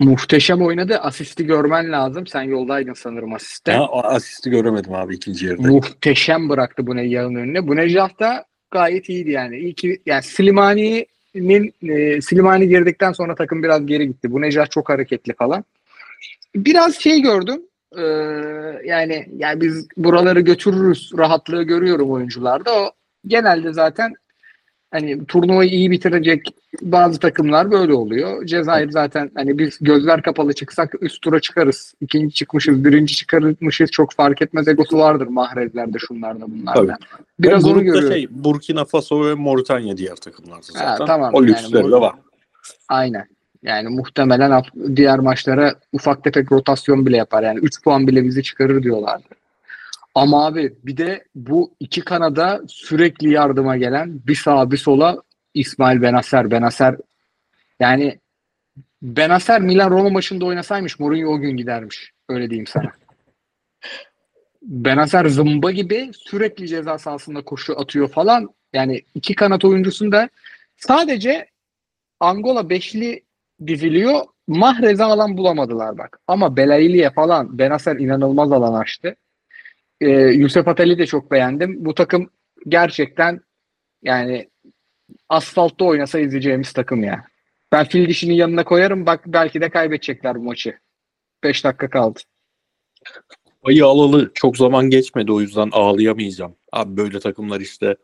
Muhteşem 0.00 0.62
oynadı. 0.62 0.98
Asisti 0.98 1.46
görmen 1.46 1.92
lazım. 1.92 2.26
Sen 2.26 2.42
yoldaydın 2.42 2.92
sanırım 2.92 3.34
asiste. 3.34 3.72
Ha, 3.72 3.86
asisti 4.02 4.50
göremedim 4.50 4.94
abi 4.94 5.14
ikinci 5.14 5.46
yarıda. 5.46 5.68
Muhteşem 5.68 6.48
bıraktı 6.48 6.86
bu 6.86 6.96
Neyyah'ın 6.96 7.34
önüne. 7.34 7.68
Bu 7.68 7.76
Necah 7.76 8.20
da 8.20 8.44
gayet 8.70 9.08
iyiydi 9.08 9.30
yani. 9.30 9.58
İyi 9.58 9.74
ki 9.74 10.00
yani 10.06 10.22
Slimani'nin 10.22 11.74
e, 11.82 12.20
Slimani 12.20 12.68
girdikten 12.68 13.12
sonra 13.12 13.34
takım 13.34 13.62
biraz 13.62 13.86
geri 13.86 14.06
gitti. 14.06 14.32
Bu 14.32 14.40
Necah 14.40 14.70
çok 14.70 14.88
hareketli 14.88 15.34
falan. 15.34 15.64
Biraz 16.56 16.94
şey 17.00 17.22
gördüm. 17.22 17.62
e, 17.96 18.02
yani 18.84 19.28
yani 19.36 19.60
biz 19.60 19.88
buraları 19.96 20.40
götürürüz 20.40 21.10
rahatlığı 21.18 21.62
görüyorum 21.62 22.10
oyuncularda. 22.10 22.82
O 22.82 22.90
genelde 23.26 23.72
zaten 23.72 24.14
hani 24.90 25.26
turnuvayı 25.26 25.70
iyi 25.70 25.90
bitirecek 25.90 26.54
bazı 26.82 27.18
takımlar 27.20 27.70
böyle 27.70 27.94
oluyor. 27.94 28.46
Cezayir 28.46 28.90
zaten 28.90 29.30
hani 29.34 29.58
biz 29.58 29.78
gözler 29.80 30.22
kapalı 30.22 30.52
çıksak 30.52 30.94
üst 31.00 31.22
tura 31.22 31.40
çıkarız. 31.40 31.94
İkinci 32.00 32.34
çıkmışız, 32.34 32.84
birinci 32.84 33.16
çıkarmışız 33.16 33.90
çok 33.90 34.12
fark 34.12 34.42
etmez 34.42 34.68
egosu 34.68 34.98
vardır 34.98 35.26
mahrezlerde 35.26 35.98
şunlarda 35.98 36.52
bunlarda. 36.52 36.80
Tabii. 36.80 36.92
Biraz 37.38 37.64
onu 37.64 37.72
grupta 37.72 37.84
görüyorum. 37.84 38.12
Şey, 38.12 38.26
Burkina 38.30 38.84
Faso 38.84 39.26
ve 39.26 39.34
Moritanya 39.34 39.96
diğer 39.96 40.16
takımlar 40.16 40.58
zaten. 40.62 40.86
Ha, 40.86 41.04
tamam, 41.06 41.30
o 41.34 41.42
yani 41.42 41.50
lüksleri 41.50 41.84
bu- 41.84 41.92
de 41.92 41.96
var. 41.96 42.14
Aynen. 42.88 43.26
Yani 43.62 43.88
muhtemelen 43.88 44.62
diğer 44.96 45.18
maçlara 45.18 45.74
ufak 45.92 46.24
tefek 46.24 46.52
rotasyon 46.52 47.06
bile 47.06 47.16
yapar. 47.16 47.42
Yani 47.42 47.58
3 47.58 47.82
puan 47.82 48.06
bile 48.06 48.24
bizi 48.24 48.42
çıkarır 48.42 48.82
diyorlardı. 48.82 49.24
Ama 50.14 50.46
abi 50.46 50.74
bir 50.82 50.96
de 50.96 51.24
bu 51.34 51.74
iki 51.80 52.00
kanada 52.00 52.60
sürekli 52.68 53.30
yardıma 53.30 53.76
gelen 53.76 54.20
bir 54.26 54.34
sağa 54.34 54.70
bir 54.70 54.76
sola 54.76 55.22
İsmail 55.54 56.02
Benaser. 56.02 56.50
Benaser 56.50 56.96
yani 57.80 58.18
Benaser 59.02 59.60
Milan 59.60 59.90
Roma 59.90 60.10
maçında 60.10 60.44
oynasaymış 60.44 60.98
Mourinho 60.98 61.30
o 61.30 61.38
gün 61.38 61.56
gidermiş. 61.56 62.12
Öyle 62.28 62.50
diyeyim 62.50 62.66
sana. 62.66 62.92
Benaser 64.62 65.26
zımba 65.26 65.70
gibi 65.70 66.10
sürekli 66.14 66.68
ceza 66.68 66.98
sahasında 66.98 67.44
koşu 67.44 67.80
atıyor 67.80 68.08
falan. 68.08 68.54
Yani 68.72 69.02
iki 69.14 69.34
kanat 69.34 69.64
oyuncusunda 69.64 70.28
sadece 70.76 71.46
Angola 72.20 72.70
beşli 72.70 73.24
diziliyor. 73.66 74.20
Mahrez'e 74.48 75.04
alan 75.04 75.36
bulamadılar 75.36 75.98
bak. 75.98 76.20
Ama 76.26 76.56
Belayli'ye 76.56 77.10
falan 77.10 77.58
Benaser 77.58 77.96
inanılmaz 77.96 78.52
alan 78.52 78.80
açtı. 78.80 79.16
Ee, 80.00 80.08
Yusuf 80.10 80.68
Atali 80.68 80.98
de 80.98 81.06
çok 81.06 81.30
beğendim. 81.30 81.84
Bu 81.84 81.94
takım 81.94 82.30
gerçekten 82.68 83.40
yani 84.02 84.50
asfaltta 85.28 85.84
oynasa 85.84 86.18
izleyeceğimiz 86.18 86.72
takım 86.72 87.04
ya. 87.04 87.24
Ben 87.72 87.84
fil 87.84 88.08
dişinin 88.08 88.34
yanına 88.34 88.64
koyarım. 88.64 89.06
Bak 89.06 89.22
belki 89.26 89.60
de 89.60 89.70
kaybedecekler 89.70 90.34
bu 90.34 90.42
maçı. 90.42 90.78
5 91.44 91.64
dakika 91.64 91.90
kaldı. 91.90 92.20
Ayı 93.62 93.86
alalı 93.86 94.30
çok 94.34 94.56
zaman 94.56 94.90
geçmedi 94.90 95.32
o 95.32 95.40
yüzden 95.40 95.68
ağlayamayacağım. 95.72 96.56
Abi 96.72 96.96
böyle 96.96 97.20
takımlar 97.20 97.60
işte 97.60 97.96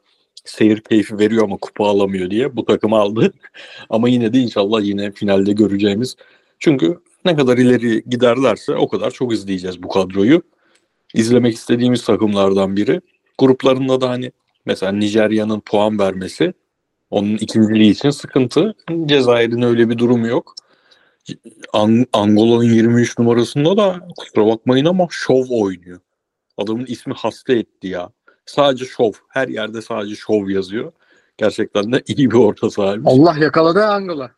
seyir 0.44 0.80
keyfi 0.80 1.18
veriyor 1.18 1.44
ama 1.44 1.56
kupa 1.56 1.86
alamıyor 1.86 2.30
diye 2.30 2.56
bu 2.56 2.64
takım 2.64 2.92
aldı. 2.92 3.32
ama 3.90 4.08
yine 4.08 4.32
de 4.32 4.38
inşallah 4.38 4.84
yine 4.84 5.12
finalde 5.12 5.52
göreceğimiz. 5.52 6.16
Çünkü 6.58 7.00
ne 7.24 7.36
kadar 7.36 7.58
ileri 7.58 8.02
giderlerse 8.06 8.74
o 8.74 8.88
kadar 8.88 9.10
çok 9.10 9.32
izleyeceğiz 9.32 9.82
bu 9.82 9.88
kadroyu. 9.88 10.42
İzlemek 11.16 11.54
istediğimiz 11.54 12.04
takımlardan 12.04 12.76
biri. 12.76 13.00
Gruplarında 13.38 14.00
da 14.00 14.08
hani 14.10 14.32
mesela 14.66 14.92
Nijerya'nın 14.92 15.60
puan 15.60 15.98
vermesi 15.98 16.54
onun 17.10 17.36
ikinciliği 17.36 17.90
için 17.90 18.10
sıkıntı. 18.10 18.74
Cezayir'in 19.06 19.62
öyle 19.62 19.88
bir 19.90 19.98
durumu 19.98 20.26
yok. 20.26 20.54
Ang- 21.72 22.06
Angola'nın 22.12 22.64
23 22.74 23.18
numarasında 23.18 23.76
da 23.76 24.08
kusura 24.16 24.46
bakmayın 24.46 24.84
ama 24.84 25.06
şov 25.10 25.44
oynuyor. 25.50 26.00
Adamın 26.58 26.86
ismi 26.86 27.14
hasta 27.14 27.52
etti 27.52 27.88
ya. 27.88 28.10
Sadece 28.46 28.84
şov. 28.84 29.12
Her 29.28 29.48
yerde 29.48 29.82
sadece 29.82 30.14
şov 30.14 30.48
yazıyor. 30.48 30.92
Gerçekten 31.38 31.92
de 31.92 32.02
iyi 32.06 32.30
bir 32.30 32.36
orta 32.36 32.70
sahaymış. 32.70 33.12
Allah 33.12 33.36
yakaladı 33.38 33.84
Angola. 33.84 34.30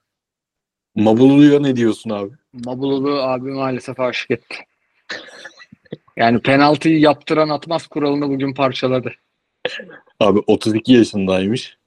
Mabulu'ya 0.94 1.60
ne 1.60 1.76
diyorsun 1.76 2.10
abi? 2.10 2.30
Mabululu 2.64 3.22
abi 3.22 3.50
maalesef 3.50 4.00
aşık 4.00 4.30
etti. 4.30 4.56
Yani 6.16 6.40
penaltıyı 6.40 7.00
yaptıran 7.00 7.48
atmaz 7.48 7.86
kuralını 7.86 8.28
bugün 8.28 8.54
parçaladı. 8.54 9.12
Abi 10.20 10.38
32 10.46 10.92
yaşındaymış. 10.92 11.78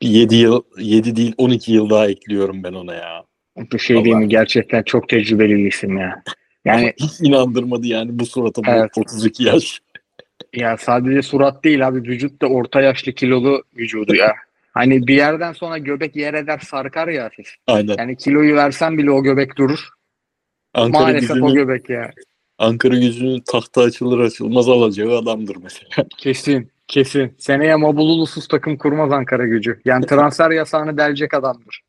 7 0.00 0.34
yıl 0.36 0.62
7 0.78 1.16
değil 1.16 1.34
12 1.38 1.72
yıl 1.72 1.90
daha 1.90 2.08
ekliyorum 2.08 2.62
ben 2.64 2.72
ona 2.72 2.94
ya. 2.94 3.24
Bu 3.72 3.78
şey 3.78 4.04
değil 4.04 4.16
mi? 4.16 4.28
Gerçekten 4.28 4.82
çok 4.82 5.08
tecrübeli 5.08 5.56
bir 5.56 5.66
isim 5.66 5.96
ya. 5.96 6.22
Yani 6.64 6.92
Hiç 7.00 7.20
inandırmadı 7.20 7.86
yani 7.86 8.18
bu 8.18 8.26
surata 8.26 8.64
bu 8.64 8.70
Evet. 8.70 8.90
32 8.96 9.44
yaş. 9.44 9.80
ya 10.54 10.76
sadece 10.76 11.22
surat 11.22 11.64
değil 11.64 11.88
abi 11.88 11.98
vücut 11.98 12.42
da 12.42 12.46
orta 12.46 12.80
yaşlı 12.80 13.12
kilolu 13.12 13.62
vücudu 13.76 14.14
ya. 14.14 14.34
Hani 14.72 15.06
bir 15.06 15.14
yerden 15.14 15.52
sonra 15.52 15.78
göbek 15.78 16.16
yer 16.16 16.34
eder 16.34 16.58
sarkar 16.58 17.08
ya 17.08 17.24
hafif. 17.24 17.54
Aynen. 17.66 17.94
Yani 17.98 18.16
kiloyu 18.16 18.56
versen 18.56 18.98
bile 18.98 19.10
o 19.10 19.22
göbek 19.22 19.58
durur. 19.58 19.88
Ankara 20.74 21.02
Maalesef 21.02 21.30
o 21.30 21.34
gücünün, 21.34 21.54
göbek 21.54 21.90
ya. 21.90 22.10
Ankara 22.62 22.96
gücünün 22.96 23.40
tahta 23.40 23.80
açılır 23.80 24.18
açılmaz 24.18 24.68
alacağı 24.68 25.18
adamdır 25.18 25.56
mesela. 25.56 25.88
Kesin. 26.18 26.70
Kesin. 26.88 27.34
Seneye 27.38 27.76
Mabululusuz 27.76 28.48
takım 28.48 28.78
kurmaz 28.78 29.12
Ankara 29.12 29.46
gücü. 29.46 29.80
Yani 29.84 30.06
transfer 30.06 30.50
yasağını 30.50 30.98
delecek 30.98 31.34
adamdır. 31.34 31.82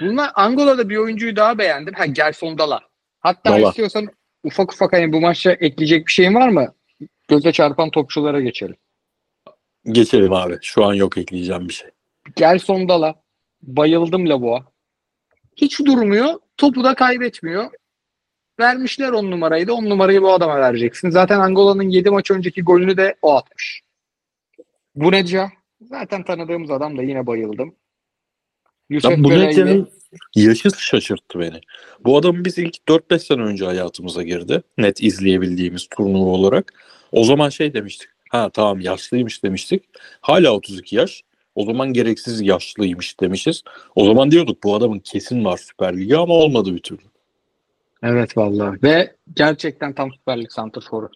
Bunlar 0.00 0.30
Angola'da 0.34 0.88
bir 0.88 0.96
oyuncuyu 0.96 1.36
daha 1.36 1.58
beğendim. 1.58 1.94
Ha 1.94 2.06
Gerson 2.06 2.58
Dala. 2.58 2.80
Hatta 3.20 3.50
Dala. 3.50 3.68
istiyorsan 3.68 4.08
ufak 4.44 4.72
ufak 4.72 4.92
hani 4.92 5.12
bu 5.12 5.20
maçta 5.20 5.52
ekleyecek 5.52 6.06
bir 6.06 6.12
şeyin 6.12 6.34
var 6.34 6.48
mı? 6.48 6.74
Göze 7.28 7.52
çarpan 7.52 7.90
topçulara 7.90 8.40
geçelim. 8.40 8.76
Geçelim 9.84 10.32
abi. 10.32 10.58
Şu 10.62 10.84
an 10.84 10.94
yok 10.94 11.18
ekleyeceğim 11.18 11.68
bir 11.68 11.74
şey. 11.74 11.90
Gerson 12.36 12.88
Dala. 12.88 13.14
Bayıldım 13.62 14.28
Laboa. 14.28 14.75
Hiç 15.56 15.80
durmuyor. 15.80 16.34
Topu 16.56 16.84
da 16.84 16.94
kaybetmiyor. 16.94 17.70
Vermişler 18.60 19.08
on 19.08 19.30
numarayı 19.30 19.66
da 19.66 19.74
on 19.74 19.84
numarayı 19.84 20.22
bu 20.22 20.32
adama 20.32 20.60
vereceksin. 20.60 21.10
Zaten 21.10 21.40
Angola'nın 21.40 21.88
7 21.88 22.10
maç 22.10 22.30
önceki 22.30 22.62
golünü 22.62 22.96
de 22.96 23.14
o 23.22 23.34
atmış. 23.34 23.82
Bu 24.94 25.12
Neca. 25.12 25.48
Zaten 25.80 26.24
tanıdığımız 26.24 26.70
adam 26.70 26.98
da 26.98 27.02
yine 27.02 27.26
bayıldım. 27.26 27.74
Yusuf 28.90 29.10
Ya 29.10 29.24
bu 29.24 29.30
Bele'yle- 29.30 29.46
Nedya'nın 29.50 29.90
yaşı 30.34 30.70
şaşırttı 30.78 31.38
beni. 31.40 31.60
Bu 32.04 32.18
adam 32.18 32.44
biz 32.44 32.58
ilk 32.58 32.88
4-5 32.88 33.22
sene 33.22 33.42
önce 33.42 33.64
hayatımıza 33.64 34.22
girdi. 34.22 34.62
Net 34.78 35.02
izleyebildiğimiz 35.02 35.86
turnuva 35.96 36.30
olarak. 36.30 36.72
O 37.12 37.24
zaman 37.24 37.48
şey 37.48 37.74
demiştik. 37.74 38.08
Ha 38.30 38.50
tamam 38.50 38.80
yaşlıymış 38.80 39.42
demiştik. 39.44 39.84
Hala 40.20 40.52
32 40.52 40.96
yaş. 40.96 41.22
O 41.56 41.64
zaman 41.64 41.92
gereksiz 41.92 42.40
yaşlıymış 42.40 43.20
demişiz. 43.20 43.62
O 43.94 44.04
zaman 44.06 44.30
diyorduk 44.30 44.64
bu 44.64 44.74
adamın 44.74 44.98
kesin 44.98 45.44
var 45.44 45.56
Süper 45.56 45.98
Ligi 45.98 46.16
ama 46.16 46.34
olmadı 46.34 46.74
bir 46.74 46.82
türlü. 46.82 47.02
Evet 48.02 48.36
vallahi. 48.36 48.82
Ve 48.82 49.14
gerçekten 49.34 49.92
tam 49.92 50.12
Süper 50.12 50.40
Lig 50.40 50.50
santraforu. 50.50 51.10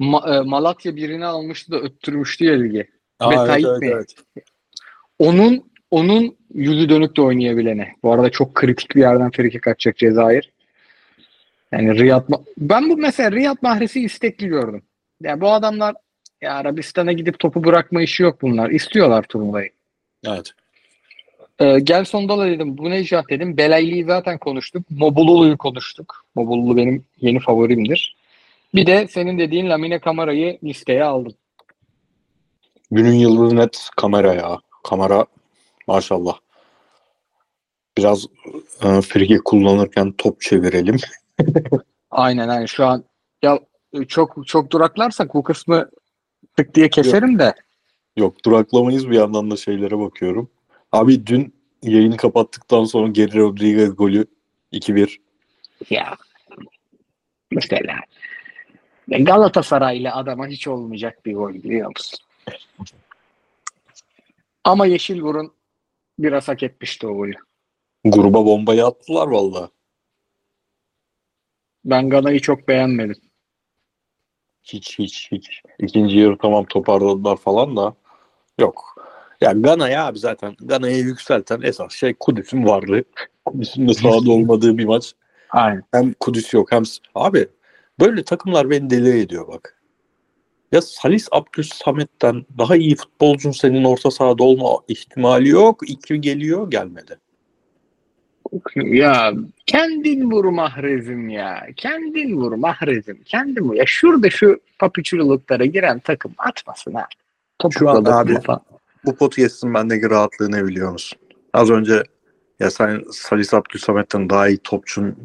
Ma- 0.00 0.36
e, 0.36 0.40
Malatya 0.40 0.96
birini 0.96 1.26
almıştı 1.26 1.72
da 1.72 1.76
öttürmüştü 1.80 2.44
ya 2.44 2.54
ligi. 2.54 2.88
Ve 3.30 3.34
Tayyip 3.34 3.80
Bey. 3.80 3.94
Onun 5.18 5.64
onun 5.90 6.36
yüzü 6.54 6.88
dönük 6.88 7.16
de 7.16 7.22
oynayabilene. 7.22 7.88
Bu 8.02 8.12
arada 8.12 8.30
çok 8.30 8.54
kritik 8.54 8.96
bir 8.96 9.00
yerden 9.00 9.30
friki 9.30 9.60
kaçacak 9.60 9.96
Cezayir. 9.96 10.52
Yani 11.72 11.98
Riyad 11.98 12.28
Ma- 12.28 12.44
ben 12.58 12.90
bu 12.90 12.96
mesela 12.96 13.32
Riyad 13.32 13.56
Mahrez'i 13.62 14.00
istekli 14.00 14.46
gördüm. 14.46 14.82
Ya 15.20 15.40
bu 15.40 15.50
adamlar 15.50 15.94
ya 16.44 16.54
Arabistan'a 16.54 17.12
gidip 17.12 17.38
topu 17.38 17.64
bırakma 17.64 18.02
işi 18.02 18.22
yok 18.22 18.42
bunlar. 18.42 18.70
İstiyorlar 18.70 19.22
turnuvayı. 19.22 19.70
Evet. 20.26 20.50
Ee, 21.58 21.78
gel 21.80 22.04
Sondala 22.04 22.46
dedim. 22.46 22.78
Bu 22.78 22.90
Necah 22.90 23.28
dedim. 23.30 23.56
Belayli'yi 23.56 24.04
zaten 24.04 24.38
konuştuk. 24.38 24.90
Mobululu'yu 24.90 25.58
konuştuk. 25.58 26.24
Mobululu 26.34 26.76
benim 26.76 27.04
yeni 27.20 27.40
favorimdir. 27.40 28.16
Bir 28.74 28.86
de 28.86 29.08
senin 29.08 29.38
dediğin 29.38 29.70
Lamine 29.70 30.00
Camara'yı 30.04 30.58
listeye 30.64 31.04
aldım. 31.04 31.32
Günün 32.90 33.12
yıldızı 33.12 33.56
net 33.56 33.88
kamera 33.96 34.34
ya. 34.34 34.58
Kamera 34.84 35.26
maşallah. 35.86 36.38
Biraz 37.98 38.26
e, 38.82 39.00
friki 39.00 39.38
kullanırken 39.38 40.12
top 40.12 40.40
çevirelim. 40.40 40.96
Aynen 42.10 42.48
aynen. 42.48 42.66
Şu 42.66 42.86
an 42.86 43.04
ya 43.42 43.58
çok 44.08 44.46
çok 44.46 44.70
duraklarsak 44.70 45.34
bu 45.34 45.42
kısmı 45.42 45.90
tık 46.56 46.74
diye 46.74 46.88
keserim 46.88 47.38
de. 47.38 47.54
Yok 48.16 48.44
duraklamayız 48.44 49.10
bir 49.10 49.16
yandan 49.16 49.50
da 49.50 49.56
şeylere 49.56 49.98
bakıyorum. 49.98 50.50
Abi 50.92 51.26
dün 51.26 51.54
yayını 51.82 52.16
kapattıktan 52.16 52.84
sonra 52.84 53.08
Geri 53.08 53.38
Rodriguez 53.38 53.96
golü 53.96 54.26
2-1. 54.72 55.18
Ya 55.90 56.16
mesela 57.50 57.96
Galatasaraylı 59.08 60.10
adama 60.10 60.46
hiç 60.46 60.68
olmayacak 60.68 61.26
bir 61.26 61.34
gol 61.34 61.54
biliyor 61.54 61.92
musun? 61.96 62.18
Ama 64.64 64.86
Yeşilburun 64.86 65.52
biraz 66.18 66.48
hak 66.48 66.62
etmişti 66.62 67.06
o 67.06 67.16
golü. 67.16 67.34
Gruba 68.04 68.46
bombayı 68.46 68.86
attılar 68.86 69.28
valla. 69.28 69.70
Ben 71.84 72.10
Gana'yı 72.10 72.40
çok 72.40 72.68
beğenmedim. 72.68 73.23
Hiç 74.64 74.98
hiç 74.98 75.28
hiç. 75.32 75.62
İkinci 75.78 76.18
yarı 76.18 76.38
tamam 76.38 76.64
toparladılar 76.64 77.36
falan 77.36 77.76
da 77.76 77.94
yok. 78.58 78.84
Ya 79.40 79.52
Gana'ya 79.52 80.06
abi 80.06 80.18
zaten 80.18 80.56
Gana'ya 80.60 80.98
yükselten 80.98 81.60
esas 81.62 81.92
şey 81.92 82.14
Kudüs'ün 82.20 82.66
varlığı. 82.66 83.04
Kudüs'ün 83.44 83.88
de 83.88 83.94
sahada 83.94 84.32
olmadığı 84.32 84.78
bir 84.78 84.84
maç. 84.84 85.14
Aynen. 85.50 85.82
Hem 85.92 86.12
Kudüs 86.20 86.54
yok 86.54 86.72
hem 86.72 86.82
abi 87.14 87.48
böyle 88.00 88.24
takımlar 88.24 88.70
beni 88.70 88.90
deli 88.90 89.20
ediyor 89.20 89.48
bak. 89.48 89.80
Ya 90.72 90.82
Salis 90.82 91.28
Abdüs 91.32 91.72
Samet'ten 91.72 92.46
daha 92.58 92.76
iyi 92.76 92.96
futbolcun 92.96 93.50
senin 93.50 93.84
orta 93.84 94.10
sahada 94.10 94.44
olma 94.44 94.78
ihtimali 94.88 95.48
yok. 95.48 95.90
İki 95.90 96.20
geliyor 96.20 96.70
gelmedi. 96.70 97.18
Ya 98.76 99.32
kendin 99.66 100.30
vur 100.30 100.44
mahrezim 100.44 101.28
ya. 101.28 101.66
Kendin 101.76 102.36
vur 102.36 102.52
mahrezim. 102.52 103.22
Kendin 103.24 103.60
vur. 103.62 103.74
Ya 103.74 103.84
şurada 103.86 104.30
şu 104.30 104.60
papiçuruluklara 104.78 105.64
giren 105.64 105.98
takım 106.00 106.34
atmasın 106.38 106.94
ha. 106.94 107.06
Topu 107.58 107.78
Şu 107.78 107.90
an 107.90 107.96
dokunma 107.96 108.18
abi- 108.18 108.40
falan. 108.40 108.62
Bu 109.04 109.16
podcast'ın 109.16 109.74
bendeki 109.74 110.10
rahatlığı 110.10 110.52
ne 110.52 110.64
biliyor 110.64 110.92
musun? 110.92 111.18
Az 111.52 111.70
önce 111.70 112.02
ya 112.60 112.70
sen 112.70 113.02
Salis 113.12 113.54
Abdülsamet'ten 113.54 114.30
daha 114.30 114.48
iyi 114.48 114.58
topçun 114.58 115.16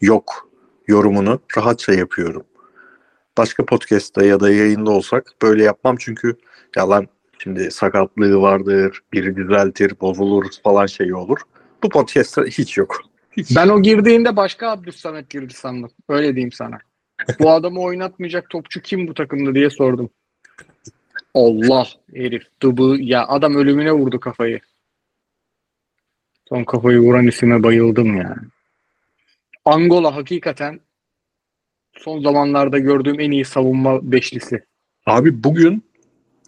yok 0.00 0.48
yorumunu 0.88 1.40
rahatça 1.56 1.92
yapıyorum. 1.92 2.44
Başka 3.38 3.64
podcast'ta 3.64 4.24
ya 4.24 4.40
da 4.40 4.50
yayında 4.50 4.90
olsak 4.90 5.32
böyle 5.42 5.64
yapmam 5.64 5.96
çünkü 5.98 6.36
ya 6.76 6.88
lan 6.90 7.06
şimdi 7.38 7.70
sakatlığı 7.70 8.40
vardır, 8.40 9.00
biri 9.12 9.36
düzeltir, 9.36 9.92
bozulur 10.00 10.44
falan 10.64 10.86
şey 10.86 11.14
olur. 11.14 11.38
Bu 11.82 11.88
podcast'ta 11.88 12.44
hiç 12.44 12.76
yok. 12.78 13.02
Ben 13.56 13.68
o 13.68 13.82
girdiğinde 13.82 14.36
başka 14.36 14.70
Abdülsamet 14.70 15.30
girdi 15.30 15.54
sandım. 15.54 15.90
Öyle 16.08 16.34
diyeyim 16.34 16.52
sana. 16.52 16.78
Bu 17.40 17.50
adamı 17.50 17.80
oynatmayacak 17.80 18.50
topçu 18.50 18.80
kim 18.80 19.08
bu 19.08 19.14
takımda 19.14 19.54
diye 19.54 19.70
sordum. 19.70 20.10
Allah 21.34 21.86
herif 22.14 22.42
dıbı 22.62 22.96
ya 23.00 23.26
adam 23.28 23.54
ölümüne 23.54 23.92
vurdu 23.92 24.20
kafayı. 24.20 24.60
Son 26.48 26.64
kafayı 26.64 26.98
vuran 26.98 27.26
isime 27.26 27.62
bayıldım 27.62 28.16
ya. 28.16 28.36
Angola 29.64 30.16
hakikaten 30.16 30.80
son 31.96 32.20
zamanlarda 32.20 32.78
gördüğüm 32.78 33.20
en 33.20 33.30
iyi 33.30 33.44
savunma 33.44 34.12
beşlisi. 34.12 34.64
Abi 35.06 35.44
bugün 35.44 35.84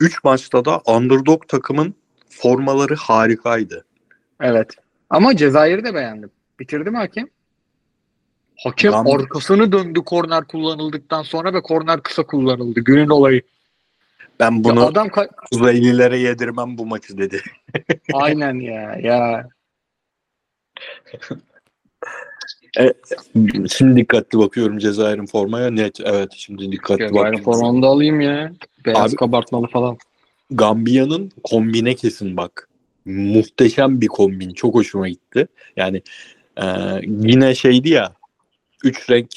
3 0.01 0.25
maçta 0.25 0.65
da 0.65 0.81
underdog 0.87 1.49
takımın 1.49 1.95
formaları 2.31 2.95
harikaydı. 2.95 3.85
Evet. 4.41 4.75
Ama 5.11 5.37
Cezayir'i 5.37 5.85
de 5.85 5.95
beğendim. 5.95 6.31
Bitirdi 6.61 6.91
mi 6.91 6.97
hakem? 6.97 7.27
Hakem 8.57 8.93
Gambi- 8.93 9.15
arkasını 9.15 9.73
döndü 9.73 10.01
korner 10.07 10.45
kullanıldıktan 10.45 11.23
sonra 11.23 11.55
ve 11.55 11.61
korner 11.63 12.03
kısa 12.03 12.27
kullanıldı. 12.27 12.81
Günün 12.81 13.09
olayı. 13.09 13.43
Ben 14.41 14.53
Ya 14.53 14.65
bunu 14.65 14.87
adam 14.87 15.07
ka- 15.09 15.31
Kuzeylilere 15.53 16.19
yedirmem 16.19 16.79
bu 16.79 16.87
maçı 16.87 17.19
dedi. 17.19 17.43
aynen 18.15 18.55
ya 18.61 18.97
ya. 19.03 19.49
Şimdi 23.69 23.97
dikkatli 24.01 24.39
bakıyorum 24.39 24.79
Cezayir'in 24.79 25.27
formaya. 25.27 25.71
Net 25.71 26.01
evet 26.05 26.33
şimdi 26.37 26.73
dikkatli 26.73 26.99
Cezayir 27.03 27.15
bakıyorum. 27.15 27.45
formamı 27.45 27.83
da 27.83 27.87
alayım 27.87 28.21
ya. 28.21 28.53
Beyaz 28.87 29.11
Abi- 29.11 29.17
kabartmalı 29.17 29.67
falan. 29.67 29.99
Gambiya'nın 30.51 31.33
kombine 31.45 31.95
kesin 31.95 32.37
bak. 32.37 32.69
Muhteşem 33.05 34.01
bir 34.01 34.07
kombin. 34.09 34.51
Çok 34.55 34.75
hoşuma 34.75 35.09
gitti. 35.09 35.47
Yani 35.77 36.03
e, 36.57 36.65
yine 37.07 37.55
şeydi 37.55 37.89
ya 37.89 38.13
üç 38.85 39.11
renk 39.11 39.29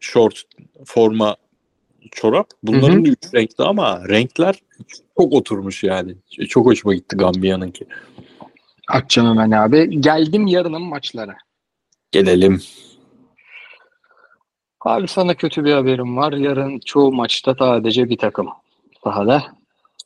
short 0.00 0.42
forma 0.84 1.36
çorap. 2.12 2.50
Bunların 2.62 3.04
da 3.04 3.08
üç 3.08 3.34
renkli 3.34 3.64
ama 3.64 4.08
renkler 4.08 4.54
çok 5.18 5.32
oturmuş 5.32 5.84
yani. 5.84 6.14
Çok 6.48 6.66
hoşuma 6.66 6.94
gitti 6.94 7.16
Gambiya'nınki. 7.16 7.86
Akşam 8.88 9.26
hemen 9.26 9.50
abi. 9.50 10.00
Geldim 10.00 10.46
yarının 10.46 10.82
maçlara. 10.82 11.36
Gelelim. 12.12 12.62
Abi 14.80 15.08
sana 15.08 15.34
kötü 15.34 15.64
bir 15.64 15.72
haberim 15.72 16.16
var. 16.16 16.32
Yarın 16.32 16.78
çoğu 16.78 17.12
maçta 17.12 17.54
sadece 17.58 18.08
bir 18.08 18.18
takım 18.18 18.48
sahada. 19.04 19.42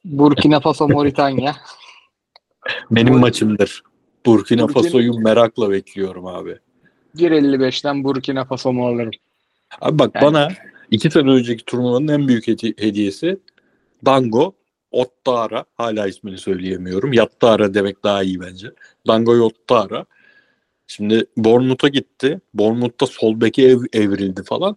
Burkina 0.05 0.61
Faso 0.61 0.89
Moritanya. 0.89 1.57
Benim 2.91 3.15
Bu- 3.15 3.19
maçımdır. 3.19 3.83
Burkina 4.27 4.63
Burkina- 4.63 4.73
Faso'yu 4.73 5.19
merakla 5.19 5.71
bekliyorum 5.71 6.27
abi. 6.27 6.59
1.55'ten 7.17 8.05
Burkina 8.05 8.45
Faso 8.45 8.73
mu 8.73 8.87
alırım? 8.87 9.11
Abi 9.81 9.99
bak 9.99 10.11
Yani- 10.15 10.25
bana 10.25 10.49
iki 10.91 11.11
sene 11.11 11.31
önceki 11.31 11.65
turnuvanın 11.65 12.09
en 12.09 12.29
büyük 12.29 12.49
hedi- 12.49 12.83
hediyesi 12.83 13.39
Dango 14.07 14.53
Ottara. 14.91 15.65
Hala 15.77 16.07
ismini 16.07 16.39
söyleyemiyorum. 16.39 17.13
Yattara 17.13 17.75
demek 17.75 18.05
daha 18.05 18.23
iyi 18.23 18.41
bence. 18.41 18.67
Dango 19.07 19.35
Yottara. 19.37 20.05
Şimdi 20.87 21.25
Bournemouth'a 21.37 21.89
gitti. 21.89 22.41
Bournemouth'ta 22.55 23.07
sol 23.07 23.41
beke 23.41 23.63
ev, 23.63 23.79
evrildi 23.93 24.43
falan. 24.43 24.77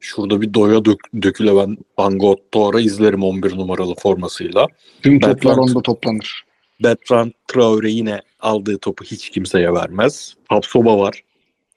Şurada 0.00 0.40
bir 0.40 0.54
doya 0.54 0.84
dök, 0.84 0.98
döküle 1.22 1.56
ben 1.56 1.78
Dango 1.98 2.30
Ottara 2.30 2.80
izlerim 2.80 3.22
11 3.22 3.56
numaralı 3.56 3.94
formasıyla. 3.94 4.66
Tüm 5.02 5.20
toplar 5.20 5.56
onda 5.56 5.82
toplanır. 5.82 6.42
Bertrand 6.82 7.32
Traore 7.48 7.90
yine 7.90 8.20
aldığı 8.40 8.78
topu 8.78 9.04
hiç 9.04 9.30
kimseye 9.30 9.72
vermez. 9.74 10.34
Tapsoba 10.50 10.98
var. 10.98 11.22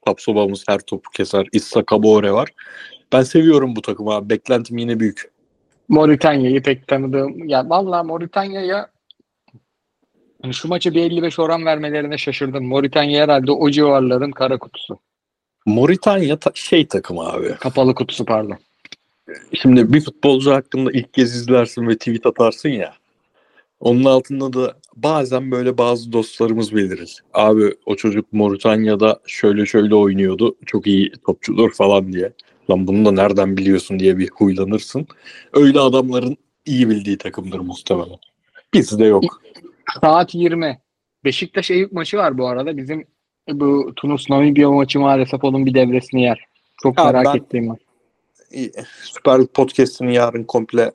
Tapsoba'mız 0.05 0.63
her 0.67 0.79
topu 0.79 1.09
keser. 1.11 1.47
Issa 1.51 1.83
Kabore 1.85 2.31
var. 2.31 2.49
Ben 3.13 3.23
seviyorum 3.23 3.75
bu 3.75 3.81
takımı 3.81 4.11
abi. 4.11 4.29
Beklentim 4.29 4.77
yine 4.77 4.99
büyük. 4.99 5.31
Moritanya'yı 5.89 6.63
pek 6.63 6.87
tanıdığım. 6.87 7.49
Ya 7.49 7.69
vallahi 7.69 8.07
Moritanya'ya 8.07 8.91
yani 10.43 10.53
şu 10.53 10.67
maçı 10.67 10.93
bir 10.95 11.01
55 11.01 11.39
oran 11.39 11.65
vermelerine 11.65 12.17
şaşırdım. 12.17 12.65
Moritanya 12.65 13.23
herhalde 13.23 13.51
o 13.51 13.69
civarların 13.69 14.31
kara 14.31 14.57
kutusu. 14.57 14.99
Moritanya 15.65 16.37
ta- 16.37 16.51
şey 16.53 16.87
takım 16.87 17.19
abi. 17.19 17.55
Kapalı 17.59 17.95
kutusu 17.95 18.25
pardon. 18.25 18.57
Şimdi 19.61 19.93
bir 19.93 20.01
futbolcu 20.01 20.51
hakkında 20.51 20.91
ilk 20.91 21.13
kez 21.13 21.35
izlersin 21.35 21.87
ve 21.87 21.97
tweet 21.97 22.25
atarsın 22.25 22.69
ya. 22.69 22.93
Onun 23.81 24.03
altında 24.03 24.53
da 24.53 24.77
bazen 24.95 25.51
böyle 25.51 25.77
bazı 25.77 26.13
dostlarımız 26.13 26.75
belirir. 26.75 27.23
Abi 27.33 27.73
o 27.85 27.95
çocuk 27.95 28.33
Moritanya'da 28.33 29.19
şöyle 29.27 29.65
şöyle 29.65 29.95
oynuyordu. 29.95 30.55
Çok 30.65 30.87
iyi 30.87 31.11
topçudur 31.25 31.71
falan 31.71 32.13
diye. 32.13 32.33
Lan 32.69 32.87
bunu 32.87 33.05
da 33.05 33.11
nereden 33.11 33.57
biliyorsun 33.57 33.99
diye 33.99 34.17
bir 34.17 34.29
huylanırsın. 34.29 35.07
Öyle 35.53 35.79
adamların 35.79 36.37
iyi 36.65 36.89
bildiği 36.89 37.17
takımdır 37.17 37.59
muhtemelen. 37.59 38.17
Bizde 38.73 39.05
yok. 39.05 39.41
Saat 40.01 40.35
20. 40.35 40.79
Beşiktaş 41.25 41.71
Eyüp 41.71 41.91
maçı 41.91 42.17
var 42.17 42.37
bu 42.37 42.47
arada. 42.47 42.77
Bizim 42.77 43.05
bu 43.51 43.93
Tunus 43.95 44.29
Namibya 44.29 44.71
maçı 44.71 44.99
maalesef 44.99 45.43
onun 45.43 45.65
bir 45.65 45.73
devresini 45.73 46.23
yer. 46.23 46.45
Çok 46.83 46.99
Abi 46.99 47.05
merak 47.13 47.25
ben- 47.25 47.39
ettiğim. 47.39 47.75
İyi. 48.51 48.71
Süper 49.03 49.45
Podcast'ini 49.47 50.15
yarın 50.15 50.43
komple 50.43 50.91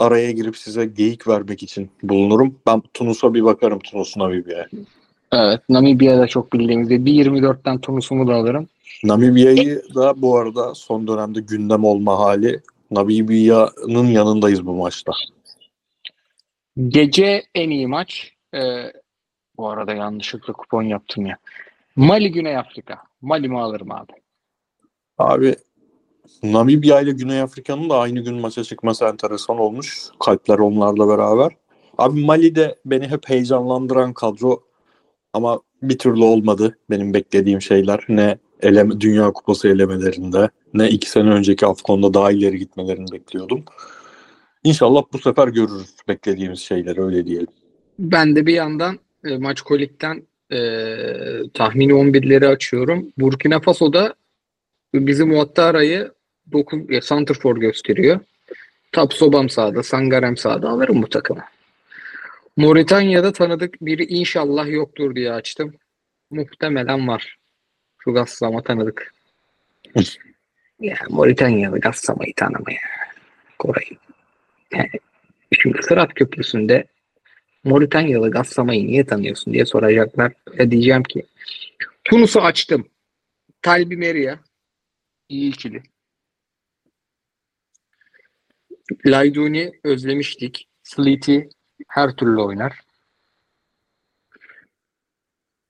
araya 0.00 0.30
girip 0.30 0.56
size 0.56 0.84
geyik 0.84 1.28
vermek 1.28 1.62
için 1.62 1.90
bulunurum. 2.02 2.58
Ben 2.66 2.82
Tunus'a 2.94 3.34
bir 3.34 3.44
bakarım 3.44 3.78
Tunus 3.78 4.16
Namibya'ya. 4.16 4.66
Evet. 5.32 5.60
Namibya'da 5.68 6.26
çok 6.26 6.52
bildiğimizde 6.52 7.04
bir 7.04 7.26
24'ten 7.26 7.78
Tunus'umu 7.78 8.28
da 8.28 8.34
alırım. 8.34 8.68
Namibya'yı 9.04 9.82
da 9.94 10.22
bu 10.22 10.36
arada 10.36 10.74
son 10.74 11.06
dönemde 11.06 11.40
gündem 11.40 11.84
olma 11.84 12.18
hali 12.18 12.60
Namibya'nın 12.90 14.06
yanındayız 14.06 14.66
bu 14.66 14.74
maçta. 14.74 15.12
Gece 16.88 17.42
en 17.54 17.70
iyi 17.70 17.86
maç. 17.86 18.32
Ee, 18.54 18.92
bu 19.56 19.68
arada 19.68 19.92
yanlışlıkla 19.92 20.52
kupon 20.52 20.82
yaptım 20.82 21.26
ya. 21.26 21.36
Mali 21.96 22.32
Güney 22.32 22.56
Afrika. 22.56 22.98
Mali 23.22 23.48
mi 23.48 23.60
alırım 23.60 23.92
abi? 23.92 24.12
Abi 25.18 25.54
Namibya 26.42 27.00
ile 27.00 27.10
Güney 27.10 27.40
Afrika'nın 27.40 27.90
da 27.90 27.98
aynı 27.98 28.20
gün 28.20 28.34
maça 28.34 28.64
çıkması 28.64 29.04
enteresan 29.04 29.58
olmuş. 29.58 29.98
Kalpler 30.20 30.58
onlarla 30.58 31.08
beraber. 31.08 31.52
Abi 31.98 32.24
Mali'de 32.24 32.76
beni 32.86 33.08
hep 33.08 33.28
heyecanlandıran 33.28 34.12
kadro 34.12 34.62
ama 35.32 35.60
bir 35.82 35.98
türlü 35.98 36.24
olmadı 36.24 36.78
benim 36.90 37.14
beklediğim 37.14 37.62
şeyler. 37.62 38.04
Ne 38.08 38.38
eleme, 38.62 39.00
Dünya 39.00 39.32
Kupası 39.32 39.68
elemelerinde 39.68 40.48
ne 40.74 40.88
iki 40.88 41.10
sene 41.10 41.30
önceki 41.30 41.66
Afcon'da 41.66 42.14
daha 42.14 42.32
ileri 42.32 42.58
gitmelerini 42.58 43.12
bekliyordum. 43.12 43.64
İnşallah 44.64 45.02
bu 45.12 45.18
sefer 45.18 45.48
görürüz 45.48 45.94
beklediğimiz 46.08 46.58
şeyleri 46.58 47.02
öyle 47.02 47.26
diyelim. 47.26 47.48
Ben 47.98 48.36
de 48.36 48.46
bir 48.46 48.54
yandan 48.54 48.98
e, 49.24 49.36
maç 49.36 49.60
kolikten 49.60 50.22
e, 50.52 50.58
tahmini 51.54 51.92
11'leri 51.92 52.46
açıyorum. 52.46 53.12
Burkina 53.18 53.60
Faso'da 53.60 54.14
bizim 54.94 55.32
Ouattara'yı 55.32 56.12
9 56.52 56.90
e, 56.90 57.00
Santrfor 57.00 57.56
gösteriyor. 57.56 58.20
Tapsobam 58.92 59.48
sağda, 59.48 59.82
Sangarem 59.82 60.36
sağda 60.36 60.68
alırım 60.68 61.02
bu 61.02 61.08
takımı. 61.08 61.44
Moritanya'da 62.56 63.32
tanıdık 63.32 63.74
biri 63.80 64.04
inşallah 64.04 64.68
yoktur 64.68 65.14
diye 65.14 65.32
açtım. 65.32 65.74
Muhtemelen 66.30 67.08
var. 67.08 67.36
Şu 67.98 68.12
Gassama 68.12 68.62
tanıdık. 68.62 69.14
ya 70.80 70.96
Moritanya'da 71.08 71.78
Gassama'yı 71.78 72.34
tanımaya. 72.34 72.80
Koray'ı. 73.58 73.96
Yani, 74.72 74.90
şimdi 75.62 75.80
Fırat 75.82 76.14
Köprüsü'nde 76.14 76.84
Moritanya'lı 77.64 78.30
Gassama'yı 78.30 78.86
niye 78.86 79.06
tanıyorsun 79.06 79.54
diye 79.54 79.66
soracaklar. 79.66 80.32
E 80.58 80.70
diyeceğim 80.70 81.02
ki 81.02 81.26
Tunus'u 82.04 82.40
açtım. 82.40 82.88
Talbi 83.62 83.96
Meria 83.96 84.38
iyi 85.28 85.52
ikili. 85.52 85.82
Layduni 89.06 89.72
özlemiştik. 89.84 90.68
Sleety 90.82 91.38
her 91.88 92.16
türlü 92.16 92.40
oynar. 92.40 92.80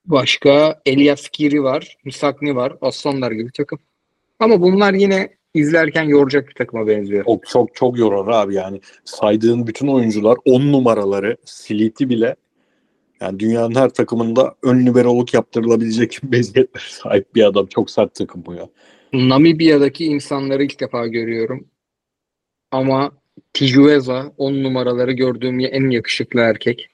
Başka 0.05 0.81
Elias 0.85 1.29
Kiri 1.29 1.63
var. 1.63 1.97
Musakni 2.05 2.55
var. 2.55 2.77
Aslanlar 2.81 3.31
gibi 3.31 3.51
takım. 3.51 3.79
Ama 4.39 4.61
bunlar 4.61 4.93
yine 4.93 5.35
izlerken 5.53 6.03
yoracak 6.03 6.49
bir 6.49 6.53
takıma 6.53 6.87
benziyor. 6.87 7.25
Çok 7.25 7.47
çok 7.47 7.75
çok 7.75 7.97
yorar 7.97 8.27
abi 8.27 8.55
yani. 8.55 8.81
Saydığın 9.05 9.67
bütün 9.67 9.87
oyuncular 9.87 10.37
10 10.45 10.61
numaraları 10.61 11.37
Siliti 11.45 12.09
bile 12.09 12.35
yani 13.21 13.39
dünyanın 13.39 13.75
her 13.75 13.89
takımında 13.89 14.55
ön 14.63 14.85
liberoluk 14.85 15.33
yaptırılabilecek 15.33 16.19
meziyetlere 16.31 16.83
sahip 16.89 17.35
bir 17.35 17.43
adam. 17.43 17.65
Çok 17.65 17.91
sert 17.91 18.15
takım 18.15 18.45
bu 18.45 18.53
ya. 18.53 18.69
Namibya'daki 19.13 20.05
insanları 20.05 20.63
ilk 20.63 20.79
defa 20.79 21.07
görüyorum. 21.07 21.67
Ama 22.71 23.11
Tijueza 23.53 24.33
10 24.37 24.53
numaraları 24.53 25.11
gördüğüm 25.11 25.59
en 25.59 25.89
yakışıklı 25.89 26.39
erkek. 26.39 26.89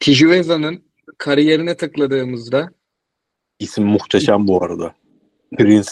Tijueza'nın 0.00 0.82
kariyerine 1.18 1.76
tıkladığımızda 1.76 2.70
İsim 3.58 3.84
muhteşem 3.84 4.48
bu 4.48 4.64
arada. 4.64 4.94
Prince. 5.58 5.90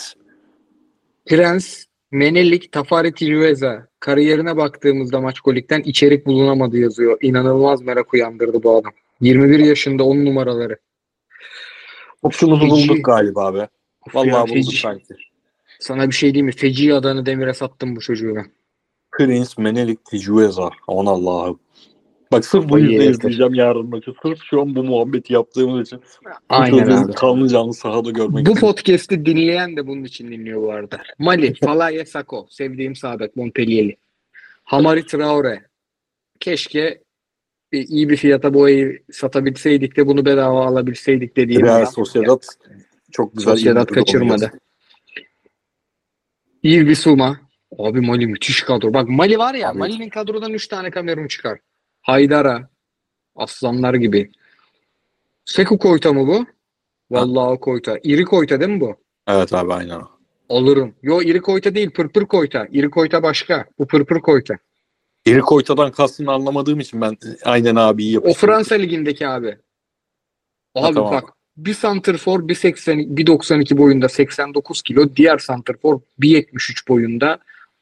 Prens, 1.26 1.84
Menelik, 2.10 2.72
Tafari 2.72 3.14
Tijueza 3.14 3.88
kariyerine 4.00 4.56
baktığımızda 4.56 5.20
maç 5.20 5.40
kolikten 5.40 5.82
içerik 5.82 6.26
bulunamadı 6.26 6.78
yazıyor. 6.78 7.18
İnanılmaz 7.22 7.82
merak 7.82 8.14
uyandırdı 8.14 8.62
bu 8.62 8.76
adam. 8.76 8.92
21 9.20 9.58
yaşında 9.58 10.04
10 10.04 10.24
numaraları. 10.24 10.78
Opsumuzu 12.22 12.68
Feci. 12.68 12.88
bulduk 12.88 13.04
galiba. 13.04 13.68
Of 14.06 14.14
Vallahi 14.14 14.50
bulduk 14.50 14.74
sanki. 14.74 15.14
Sana 15.80 16.08
bir 16.08 16.14
şey 16.14 16.34
diyeyim 16.34 16.46
mi? 16.46 16.52
Feci 16.52 16.94
adını 16.94 17.26
demire 17.26 17.54
sattım 17.54 17.96
bu 17.96 18.00
çocuğu 18.00 18.36
ben. 18.36 18.46
Prince, 19.26 19.50
Menelik, 19.58 20.04
Tijueza. 20.04 20.70
Aman 20.88 21.06
Allah'ım. 21.06 21.60
Bak 22.32 22.44
sırf 22.44 22.68
bu 22.68 22.78
yüzden 22.78 23.10
izleyeceğim 23.10 23.54
yarın 23.54 23.88
maçı. 23.88 24.12
Sırf 24.22 24.38
şu 24.44 24.60
an 24.60 24.74
bu 24.74 24.84
muhabbeti 24.84 25.32
yaptığımız 25.32 25.86
için. 25.86 26.00
Aynen 26.48 26.90
abi. 26.90 27.12
Kanlı 27.12 27.48
canlı 27.48 27.74
sahada 27.74 28.10
görmek 28.10 28.46
Bu 28.46 28.50
için. 28.50 28.60
podcast'i 28.60 29.26
dinleyen 29.26 29.76
de 29.76 29.86
bunun 29.86 30.04
için 30.04 30.32
dinliyor 30.32 30.62
bu 30.62 30.72
arada. 30.72 31.00
Mali, 31.18 31.54
Falaye 31.64 32.04
Sako, 32.06 32.46
sevdiğim 32.50 32.96
sabek 32.96 33.36
Montpellier'li. 33.36 33.96
Hamari 34.64 35.06
Traore. 35.06 35.62
Keşke 36.40 37.02
e, 37.72 37.78
iyi 37.78 38.08
bir 38.08 38.16
fiyata 38.16 38.54
bu 38.54 38.64
ayı 38.64 39.02
satabilseydik 39.12 39.96
de 39.96 40.06
bunu 40.06 40.24
bedava 40.24 40.66
alabilseydik 40.66 41.36
dediğim 41.36 41.62
Real. 41.62 41.86
Sociedad 41.86 42.42
çok 43.10 43.36
güzel. 43.36 43.52
Sociedad 43.52 43.86
kaçırmadı. 43.86 44.52
Yves 46.62 46.86
Bissouma. 46.88 47.49
Abi 47.78 48.00
Mali 48.00 48.26
müthiş 48.26 48.62
kadro. 48.62 48.94
Bak 48.94 49.08
Mali 49.08 49.38
var 49.38 49.54
ya 49.54 49.70
Abi. 49.70 49.78
Mali'nin 49.78 50.08
kadrodan 50.08 50.52
3 50.52 50.68
tane 50.68 50.90
Kamerun 50.90 51.28
çıkar. 51.28 51.58
Haydara. 52.02 52.68
Aslanlar 53.36 53.94
gibi. 53.94 54.30
Seku 55.44 55.78
Koyta 55.78 56.12
mı 56.12 56.26
bu? 56.26 56.46
Vallahi 57.10 57.50
o 57.50 57.60
Koyta. 57.60 57.98
İri 58.02 58.24
Koyta 58.24 58.60
değil 58.60 58.70
mi 58.70 58.80
bu? 58.80 58.96
Evet 59.28 59.52
abi 59.54 59.72
aynen. 59.72 60.00
Alırım. 60.48 60.94
Yo 61.02 61.22
iri 61.22 61.40
koyta 61.40 61.74
değil 61.74 61.90
pırpır 61.90 62.26
koyta. 62.26 62.66
İri 62.72 62.90
koyta 62.90 63.22
başka. 63.22 63.64
Bu 63.78 63.86
pırpır 63.86 64.20
koyta. 64.20 64.54
İri 65.26 65.40
Koyta'dan 65.40 65.92
kastını 65.92 66.32
anlamadığım 66.32 66.80
için 66.80 67.00
ben 67.00 67.16
aynen 67.44 67.76
abi 67.76 68.02
iyi 68.04 68.18
O. 68.18 68.32
Fransa 68.32 68.74
ligindeki 68.74 69.28
abi. 69.28 69.58
Abi 70.74 70.94
tamam. 70.94 71.12
bak 71.12 71.24
bir 71.56 71.74
santrfor 71.74 72.40
1.80 72.40 73.14
1.92 73.14 73.78
boyunda 73.78 74.08
89 74.08 74.82
kilo. 74.82 75.16
Diğer 75.16 75.38
santrfor 75.38 76.00
1.73 76.20 76.88
boyunda 76.88 77.38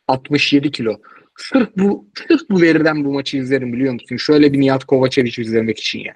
67 0.09 0.71
kilo. 0.71 0.97
Sırf 1.37 1.69
bu 1.77 2.09
sırf 2.29 2.51
bu 2.51 2.61
veriden 2.61 3.05
bu 3.05 3.13
maçı 3.13 3.37
izlerim 3.37 3.73
biliyor 3.73 3.93
musun? 3.93 4.17
Şöyle 4.17 4.53
bir 4.53 4.61
Nihat 4.61 4.85
Kovacevic 4.85 5.43
izlemek 5.43 5.79
için 5.79 5.99
ya. 5.99 6.15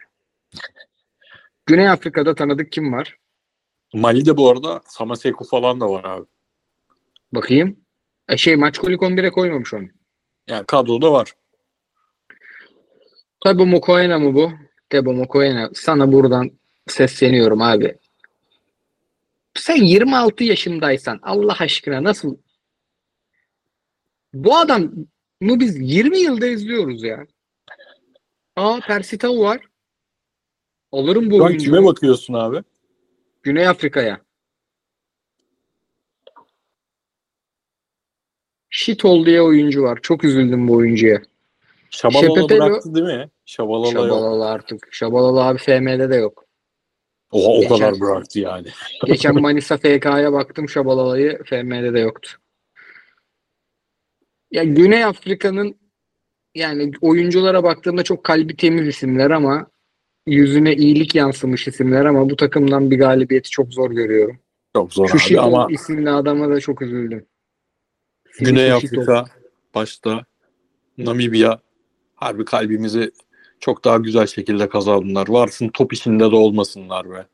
Güney 1.66 1.88
Afrika'da 1.88 2.34
tanıdık 2.34 2.72
kim 2.72 2.92
var? 2.92 3.16
Mali'de 3.94 4.36
bu 4.36 4.50
arada 4.50 4.80
Samaseku 4.86 5.44
falan 5.44 5.80
da 5.80 5.90
var 5.90 6.04
abi. 6.04 6.26
Bakayım. 7.32 7.76
E 8.28 8.36
şey 8.36 8.56
maç 8.56 8.78
kolik 8.78 9.00
11'e 9.02 9.30
koymamış 9.30 9.74
onu. 9.74 9.86
Yani 10.48 10.66
kadroda 10.66 11.12
var. 11.12 11.32
Tabi 13.44 13.64
Mokoena 13.64 14.18
mı 14.18 14.34
bu? 14.34 14.52
Tebo 14.90 15.12
Mokoena. 15.12 15.70
Sana 15.74 16.12
buradan 16.12 16.50
sesleniyorum 16.86 17.62
abi. 17.62 17.98
Sen 19.54 19.76
26 19.76 20.44
yaşındaysan 20.44 21.18
Allah 21.22 21.56
aşkına 21.58 22.02
nasıl 22.02 22.36
bu 24.34 24.56
adam 24.56 24.82
mı 25.40 25.60
biz 25.60 25.80
20 25.80 26.18
yılda 26.18 26.46
izliyoruz 26.46 27.02
ya. 27.02 27.26
Aa 28.56 28.80
Persitao 28.86 29.38
var. 29.40 29.60
Alırım 30.92 31.30
bu 31.30 31.36
oyuncuyu. 31.36 31.72
kime 31.74 31.86
bakıyorsun 31.86 32.34
abi? 32.34 32.62
Güney 33.42 33.68
Afrika'ya. 33.68 34.20
Shitol 38.70 39.26
diye 39.26 39.42
oyuncu 39.42 39.82
var. 39.82 39.98
Çok 40.02 40.24
üzüldüm 40.24 40.68
bu 40.68 40.72
oyuncuya. 40.76 41.22
Şabalala 41.90 42.26
Şepetelo- 42.26 42.66
bıraktı 42.70 42.94
değil 42.94 43.06
mi? 43.06 43.30
Şabalala 43.46 43.86
yok. 43.86 43.92
Şabalalı 43.94 44.46
artık. 44.50 44.88
Şabalalı 44.94 45.44
abi 45.44 45.58
FM'de 45.58 46.10
de 46.10 46.16
yok. 46.16 46.44
Oha 47.30 47.46
o 47.52 47.60
Geçen- 47.60 47.76
kadar 47.78 48.00
bıraktı 48.00 48.38
yani. 48.40 48.68
Geçen 49.06 49.34
Manisa 49.40 49.76
FK'ya 49.76 50.32
baktım 50.32 50.68
Şabalalı'yı 50.68 51.38
FM'de 51.44 51.94
de 51.94 51.98
yoktu. 52.00 52.30
Ya 54.52 54.64
Güney 54.64 55.04
Afrika'nın 55.04 55.74
yani 56.54 56.92
oyunculara 57.00 57.62
baktığımda 57.62 58.02
çok 58.02 58.24
kalbi 58.24 58.56
temiz 58.56 58.88
isimler 58.88 59.30
ama 59.30 59.66
yüzüne 60.26 60.74
iyilik 60.74 61.14
yansımış 61.14 61.68
isimler 61.68 62.04
ama 62.04 62.30
bu 62.30 62.36
takımdan 62.36 62.90
bir 62.90 62.98
galibiyeti 62.98 63.50
çok 63.50 63.72
zor 63.72 63.90
görüyorum. 63.90 64.38
Çok 64.76 64.92
zor 64.92 65.08
Şu 65.08 65.40
abi 65.40 65.40
ama 65.40 65.66
isimli 65.70 66.10
adama 66.10 66.50
da 66.50 66.60
çok 66.60 66.82
üzüldüm. 66.82 67.26
Güney 68.40 68.80
Shitol. 68.80 69.02
Afrika 69.02 69.24
başta 69.74 70.24
Namibya 70.98 71.60
harbi 72.14 72.44
kalbimizi 72.44 73.10
çok 73.60 73.84
daha 73.84 73.96
güzel 73.96 74.26
şekilde 74.26 74.68
kazandılar. 74.68 75.28
Varsın 75.28 75.68
top 75.68 75.92
içinde 75.92 76.30
de 76.30 76.36
olmasınlar 76.36 77.10
be. 77.10 77.26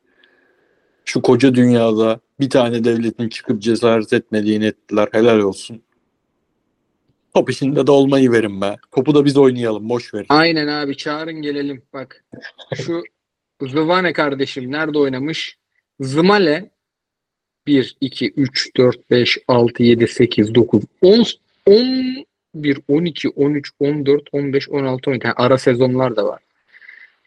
Şu 1.05 1.23
koca 1.23 1.55
dünyada 1.55 2.21
bir 2.41 2.51
tane 2.51 2.85
devletin 2.85 3.29
çıkıp 3.29 3.63
cesaret 3.63 4.13
etmediğini 4.13 4.65
ettiler. 4.67 5.09
Helal 5.13 5.39
olsun. 5.39 5.83
Top 7.39 7.51
içinde 7.51 7.87
de 7.87 7.91
olmayı 7.91 8.33
verin 8.33 8.61
be. 8.61 8.77
Topu 8.91 9.15
da 9.15 9.25
biz 9.25 9.37
oynayalım. 9.37 9.89
Boş 9.89 10.15
verin. 10.15 10.27
Aynen 10.29 10.67
abi 10.67 10.97
çağırın 10.97 11.43
gelelim. 11.43 11.83
Bak 11.93 12.25
şu 12.75 13.03
Zıvane 13.63 14.13
kardeşim 14.13 14.73
nerede 14.73 14.99
oynamış? 14.99 15.59
Zımale 16.01 16.71
1, 17.67 17.97
2, 18.01 18.31
3, 18.31 18.77
4, 18.77 19.11
5, 19.11 19.39
6, 19.49 19.83
7, 19.83 20.09
8, 20.09 20.55
9, 20.55 20.83
10, 21.03 21.25
11, 21.67 22.79
12, 22.89 23.29
13, 23.29 23.71
14, 23.81 24.23
15, 24.33 24.69
16, 24.69 25.11
17. 25.11 25.27
Yani 25.27 25.35
ara 25.37 25.59
sezonlar 25.59 26.17
da 26.17 26.27
var. 26.27 26.43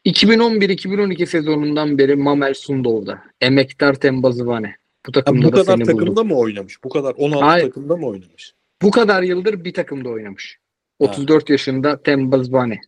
2011-2012 0.05 1.25
sezonundan 1.25 1.97
beri 1.97 2.15
Mamel 2.15 2.53
Sundow'da. 2.53 3.21
Emektar 3.41 3.93
Temba 3.93 4.31
Zıvane. 4.31 4.75
Bu 5.07 5.11
takımda 5.11 5.47
bu 5.47 5.51
da 5.51 5.63
kadar 5.63 5.77
takımda 5.77 6.07
buldum. 6.07 6.27
mı 6.27 6.37
oynamış? 6.37 6.83
Bu 6.83 6.89
kadar 6.89 7.13
16 7.17 7.45
Hayır. 7.45 7.65
takımda 7.65 7.97
mı 7.97 8.07
oynamış? 8.07 8.53
Bu 8.81 8.91
kadar 8.91 9.23
yıldır 9.23 9.63
bir 9.63 9.73
takımda 9.73 10.09
oynamış. 10.09 10.59
34 10.99 11.49
yaşında 11.49 12.03
Temba 12.03 12.43
Zıvane. 12.43 12.81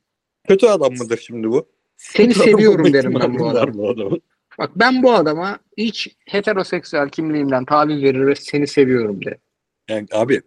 Kötü 0.47 0.67
adam 0.67 0.93
mıdır 0.93 1.17
şimdi 1.17 1.49
bu? 1.49 1.67
Seni 1.97 2.33
seviyorum 2.33 2.93
derim 2.93 3.15
ben 3.19 3.39
bu 3.39 3.49
adamın. 3.49 4.21
Bak 4.59 4.71
ben 4.75 5.03
bu 5.03 5.13
adama 5.13 5.59
hiç 5.77 6.15
heteroseksüel 6.25 7.09
kimliğimden 7.09 7.65
taviz 7.65 8.03
verir 8.03 8.27
ve 8.27 8.35
seni 8.35 8.67
seviyorum 8.67 9.25
de. 9.25 9.37
Yani 9.89 10.07
abi 10.11 10.41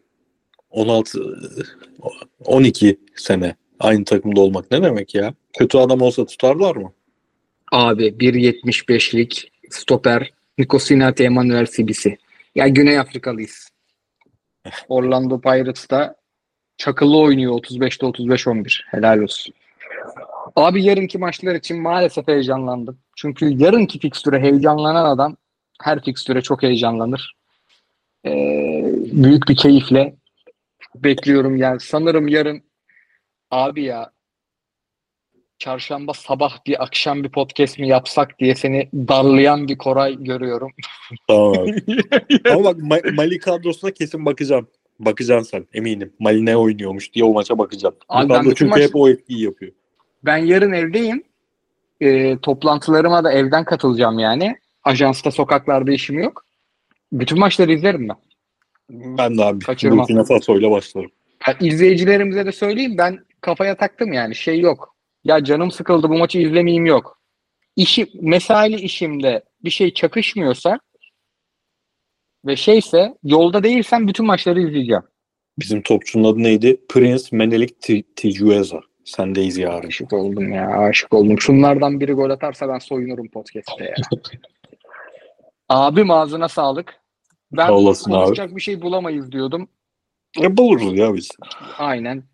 16 0.70 1.38
12 2.44 3.00
sene 3.16 3.54
aynı 3.80 4.04
takımda 4.04 4.40
olmak 4.40 4.70
ne 4.70 4.82
demek 4.82 5.14
ya? 5.14 5.34
Kötü 5.58 5.78
adam 5.78 6.02
olsa 6.02 6.26
tutarlar 6.26 6.76
mı? 6.76 6.92
Abi 7.72 8.06
1.75'lik 8.06 9.52
stoper 9.70 10.30
Nikosinati 10.58 11.24
Emanuel 11.24 11.66
Sibisi. 11.66 12.18
Ya 12.54 12.68
Güney 12.68 12.98
Afrikalıyız. 12.98 13.68
Orlando 14.88 15.40
Pirates'ta 15.40 16.14
çakılı 16.76 17.18
oynuyor 17.18 17.52
35'te 17.52 18.06
35-11. 18.06 18.82
Helal 18.86 19.18
olsun. 19.18 19.54
Abi 20.56 20.84
yarınki 20.84 21.18
maçlar 21.18 21.54
için 21.54 21.82
maalesef 21.82 22.28
heyecanlandım. 22.28 22.98
Çünkü 23.16 23.46
yarınki 23.46 23.98
fikstüre 23.98 24.40
heyecanlanan 24.40 25.04
adam 25.04 25.36
her 25.82 26.02
fikstüre 26.02 26.42
çok 26.42 26.62
heyecanlanır. 26.62 27.36
Ee, 28.26 28.84
büyük 29.12 29.48
bir 29.48 29.56
keyifle 29.56 30.16
bekliyorum 30.94 31.56
yani. 31.56 31.80
Sanırım 31.80 32.28
yarın 32.28 32.62
abi 33.50 33.82
ya 33.82 34.10
çarşamba 35.58 36.14
sabah 36.14 36.66
bir 36.66 36.82
akşam 36.82 37.24
bir 37.24 37.28
podcast 37.28 37.78
mi 37.78 37.88
yapsak 37.88 38.38
diye 38.38 38.54
seni 38.54 38.88
darlayan 38.94 39.68
bir 39.68 39.78
Koray 39.78 40.16
görüyorum. 40.24 40.70
Tamam 41.28 41.52
abi. 41.52 41.84
Ama 42.50 42.64
bak 42.64 42.76
Ma- 42.76 43.14
Mali 43.14 43.38
kadrosuna 43.38 43.90
kesin 43.90 44.26
bakacağım. 44.26 44.68
Bakacaksın 44.98 45.50
sen 45.50 45.66
eminim. 45.74 46.12
Mali 46.18 46.46
ne 46.46 46.56
oynuyormuş 46.56 47.12
diye 47.14 47.24
o 47.24 47.32
maça 47.32 47.58
bakacağım. 47.58 47.94
Abi 48.08 48.28
ben 48.28 48.42
çünkü 48.42 48.66
maç- 48.66 48.82
hep 48.82 48.90
o 48.96 49.08
etkiyi 49.08 49.42
yapıyor. 49.44 49.72
Ben 50.24 50.36
yarın 50.36 50.72
evdeyim. 50.72 51.22
Ee, 52.00 52.38
toplantılarıma 52.42 53.24
da 53.24 53.32
evden 53.32 53.64
katılacağım 53.64 54.18
yani. 54.18 54.56
Ajansta 54.84 55.30
sokaklarda 55.30 55.92
işim 55.92 56.18
yok. 56.18 56.44
Bütün 57.12 57.38
maçları 57.38 57.72
izlerim 57.72 58.08
ben. 58.08 58.16
Ben 58.90 59.38
de 59.38 59.44
abi 59.44 59.64
Kaçırmam. 59.64 59.98
Burkina 59.98 60.24
Faso'yla 60.24 60.70
başlarım. 60.70 61.10
Ya 61.48 61.56
izleyicilerimize 61.60 62.46
de 62.46 62.52
söyleyeyim 62.52 62.98
ben 62.98 63.18
kafaya 63.40 63.76
taktım 63.76 64.12
yani 64.12 64.34
şey 64.34 64.60
yok. 64.60 64.95
Ya 65.26 65.44
canım 65.44 65.70
sıkıldı 65.70 66.08
bu 66.08 66.18
maçı 66.18 66.38
izlemeyeyim 66.38 66.86
yok. 66.86 67.20
İşi, 67.76 68.06
mesaili 68.14 68.80
işimde 68.80 69.42
bir 69.64 69.70
şey 69.70 69.94
çakışmıyorsa 69.94 70.80
ve 72.44 72.56
şeyse 72.56 73.14
yolda 73.22 73.62
değilsem 73.62 74.08
bütün 74.08 74.26
maçları 74.26 74.60
izleyeceğim. 74.60 75.02
Bizim 75.58 75.82
topçunun 75.82 76.32
adı 76.32 76.42
neydi? 76.42 76.80
Prince 76.88 77.24
Menelik 77.32 77.80
Ti- 77.82 78.14
Tijueza. 78.16 78.80
Sendeyiz 79.04 79.58
yarın. 79.58 79.88
Aşık 79.88 80.12
oldum 80.12 80.52
ya 80.52 80.68
aşık 80.78 81.14
oldum. 81.14 81.40
Şunlardan 81.40 82.00
biri 82.00 82.12
gol 82.12 82.30
atarsa 82.30 82.68
ben 82.68 82.78
soyunurum 82.78 83.28
podcast'te 83.28 83.84
ya. 83.84 83.94
Abim 85.68 86.10
ağzına 86.10 86.48
sağlık. 86.48 86.94
Ben 87.52 87.68
olasın 87.68 88.10
abi. 88.10 88.18
konuşacak 88.18 88.56
bir 88.56 88.60
şey 88.60 88.82
bulamayız 88.82 89.32
diyordum. 89.32 89.68
E, 90.42 90.56
buluruz 90.56 90.98
ya 90.98 91.14
biz. 91.14 91.28
Aynen. 91.78 92.24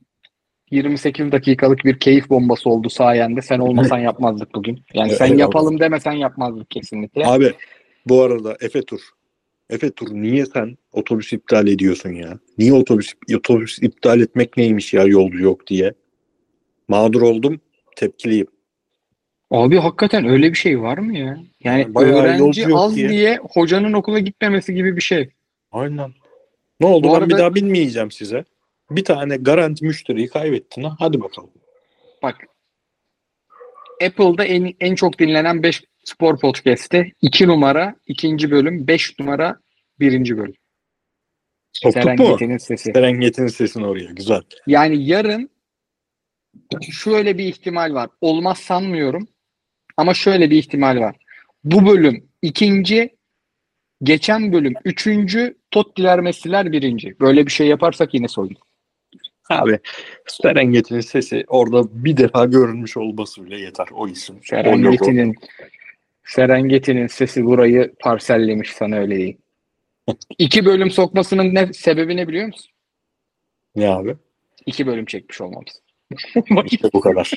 28 0.72 1.32
dakikalık 1.32 1.84
bir 1.84 1.98
keyif 1.98 2.30
bombası 2.30 2.70
oldu 2.70 2.90
sayende. 2.90 3.42
Sen 3.42 3.58
olmasan 3.58 3.98
yapmazdık 3.98 4.54
bugün. 4.54 4.80
Yani 4.94 5.12
sen 5.12 5.36
yapalım 5.36 5.80
demesen 5.80 6.12
yapmazdık 6.12 6.70
kesinlikle. 6.70 7.26
Abi 7.26 7.52
bu 8.08 8.22
arada 8.22 8.56
Efe 8.60 8.82
Tur. 8.82 9.00
Efe 9.70 9.90
Tur 9.90 10.08
niye 10.14 10.46
sen 10.46 10.76
otobüs 10.92 11.32
iptal 11.32 11.68
ediyorsun 11.68 12.10
ya? 12.10 12.38
Niye 12.58 12.72
otobüs 12.72 13.12
otobüs 13.36 13.78
iptal 13.82 14.20
etmek 14.20 14.56
neymiş 14.56 14.94
ya 14.94 15.02
yolcu 15.04 15.42
yok 15.42 15.66
diye? 15.66 15.92
Mağdur 16.88 17.22
oldum. 17.22 17.60
Tepkiliyim. 17.96 18.46
Abi 19.50 19.76
hakikaten 19.78 20.24
öyle 20.28 20.50
bir 20.50 20.58
şey 20.58 20.80
var 20.80 20.98
mı 20.98 21.18
ya? 21.18 21.38
Yani 21.64 21.94
Bayağı 21.94 22.12
yolcu 22.12 22.28
öğrenci 22.28 22.60
yok 22.60 22.78
az 22.80 22.96
diye. 22.96 23.08
diye. 23.08 23.38
hocanın 23.50 23.92
okula 23.92 24.18
gitmemesi 24.18 24.74
gibi 24.74 24.96
bir 24.96 25.00
şey. 25.02 25.30
Aynen. 25.72 26.10
Ne 26.80 26.86
oldu 26.86 27.08
Bu 27.08 27.12
ben 27.12 27.18
arada- 27.18 27.28
bir 27.28 27.38
daha 27.38 27.54
binmeyeceğim 27.54 28.10
size. 28.10 28.44
Bir 28.96 29.04
tane 29.04 29.36
garanti 29.36 29.84
müşteriyi 29.84 30.28
kaybettin 30.28 30.82
ha. 30.82 30.96
Hadi 30.98 31.20
bakalım. 31.20 31.50
Bak 32.22 32.36
Apple'da 34.06 34.44
en, 34.44 34.74
en 34.80 34.94
çok 34.94 35.18
dinlenen 35.18 35.62
5 35.62 35.82
spor 36.04 36.38
podcast'i 36.38 37.12
2 37.22 37.48
numara 37.48 37.96
ikinci 38.06 38.50
bölüm 38.50 38.86
5 38.86 39.18
numara 39.18 39.60
birinci 40.00 40.38
bölüm. 40.38 40.54
Soktuk 41.72 42.04
mu? 42.04 42.16
Serengeti'nin 42.16 42.58
sesi. 42.58 42.92
Serengeti'nin 42.92 43.46
sesini 43.46 43.86
oraya. 43.86 44.10
Güzel. 44.10 44.42
Yani 44.66 45.06
yarın 45.06 45.50
şöyle 46.90 47.38
bir 47.38 47.44
ihtimal 47.44 47.94
var. 47.94 48.10
Olmaz 48.20 48.58
sanmıyorum. 48.58 49.28
Ama 49.96 50.14
şöyle 50.14 50.50
bir 50.50 50.56
ihtimal 50.56 51.00
var. 51.00 51.16
Bu 51.64 51.86
bölüm 51.86 52.28
ikinci, 52.42 53.16
geçen 54.02 54.52
bölüm 54.52 54.74
üçüncü, 54.84 55.58
Tottiler 55.70 56.20
Messi'ler 56.20 56.72
birinci. 56.72 57.20
Böyle 57.20 57.46
bir 57.46 57.50
şey 57.50 57.66
yaparsak 57.66 58.14
yine 58.14 58.28
soyun. 58.28 58.56
Abi 59.50 59.78
Serengeti'nin 60.26 61.00
sesi 61.00 61.44
orada 61.48 62.04
bir 62.04 62.16
defa 62.16 62.44
görünmüş 62.44 62.96
olması 62.96 63.44
bile 63.44 63.60
yeter. 63.60 63.88
O 63.92 64.08
isim. 64.08 64.36
Serengeti'nin 64.44 65.34
Serengeti'nin 66.24 67.06
sesi 67.06 67.44
burayı 67.44 67.94
parsellemiş 68.00 68.72
sana 68.72 68.96
öyle 68.96 69.16
diyeyim. 69.16 69.38
İki 70.38 70.64
bölüm 70.64 70.90
sokmasının 70.90 71.54
ne 71.54 71.72
sebebi 71.72 72.16
ne 72.16 72.28
biliyor 72.28 72.46
musun? 72.46 72.70
Ne 73.76 73.88
abi? 73.88 74.16
İki 74.66 74.86
bölüm 74.86 75.04
çekmiş 75.04 75.40
olmamız. 75.40 75.82
İşte 76.64 76.88
bu 76.92 77.00
kadar. 77.00 77.32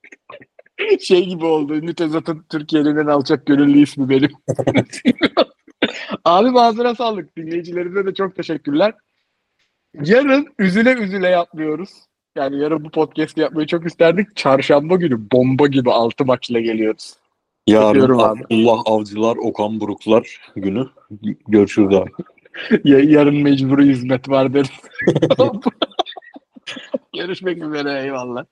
şey 1.00 1.26
gibi 1.26 1.44
oldu. 1.44 1.74
Ünlü 1.74 1.94
Tezat'ın 1.94 2.44
Türkiye'nin 2.50 2.96
en 2.96 3.06
alçak 3.06 3.46
gönüllü 3.46 3.82
ismi 3.82 4.08
benim. 4.08 4.30
Abi 6.24 6.60
ağzına 6.60 6.94
sağlık. 6.94 7.36
Dinleyicilerimize 7.36 8.06
de 8.06 8.14
çok 8.14 8.36
teşekkürler. 8.36 8.94
Yarın 9.94 10.46
üzüle 10.58 10.92
üzüle 10.92 11.28
yapmıyoruz. 11.28 11.90
Yani 12.36 12.58
yarın 12.58 12.84
bu 12.84 12.90
podcast 12.90 13.38
yapmayı 13.38 13.66
çok 13.66 13.86
isterdik. 13.86 14.36
Çarşamba 14.36 14.96
günü 14.96 15.30
bomba 15.32 15.66
gibi 15.66 15.92
altı 15.92 16.24
maçla 16.24 16.60
geliyoruz. 16.60 17.14
Yarın. 17.66 18.18
Allah 18.50 18.80
Avcılar, 18.86 19.36
Okan 19.36 19.80
Buruklar 19.80 20.40
günü. 20.56 20.88
Görüşürüz 21.48 21.94
abi. 21.94 22.10
Ya- 22.84 22.98
yarın 22.98 23.36
mecburi 23.42 23.86
hizmet 23.86 24.28
var 24.28 24.54
deriz. 24.54 24.70
Görüşmek 27.16 27.62
üzere 27.62 28.02
eyvallah. 28.02 28.44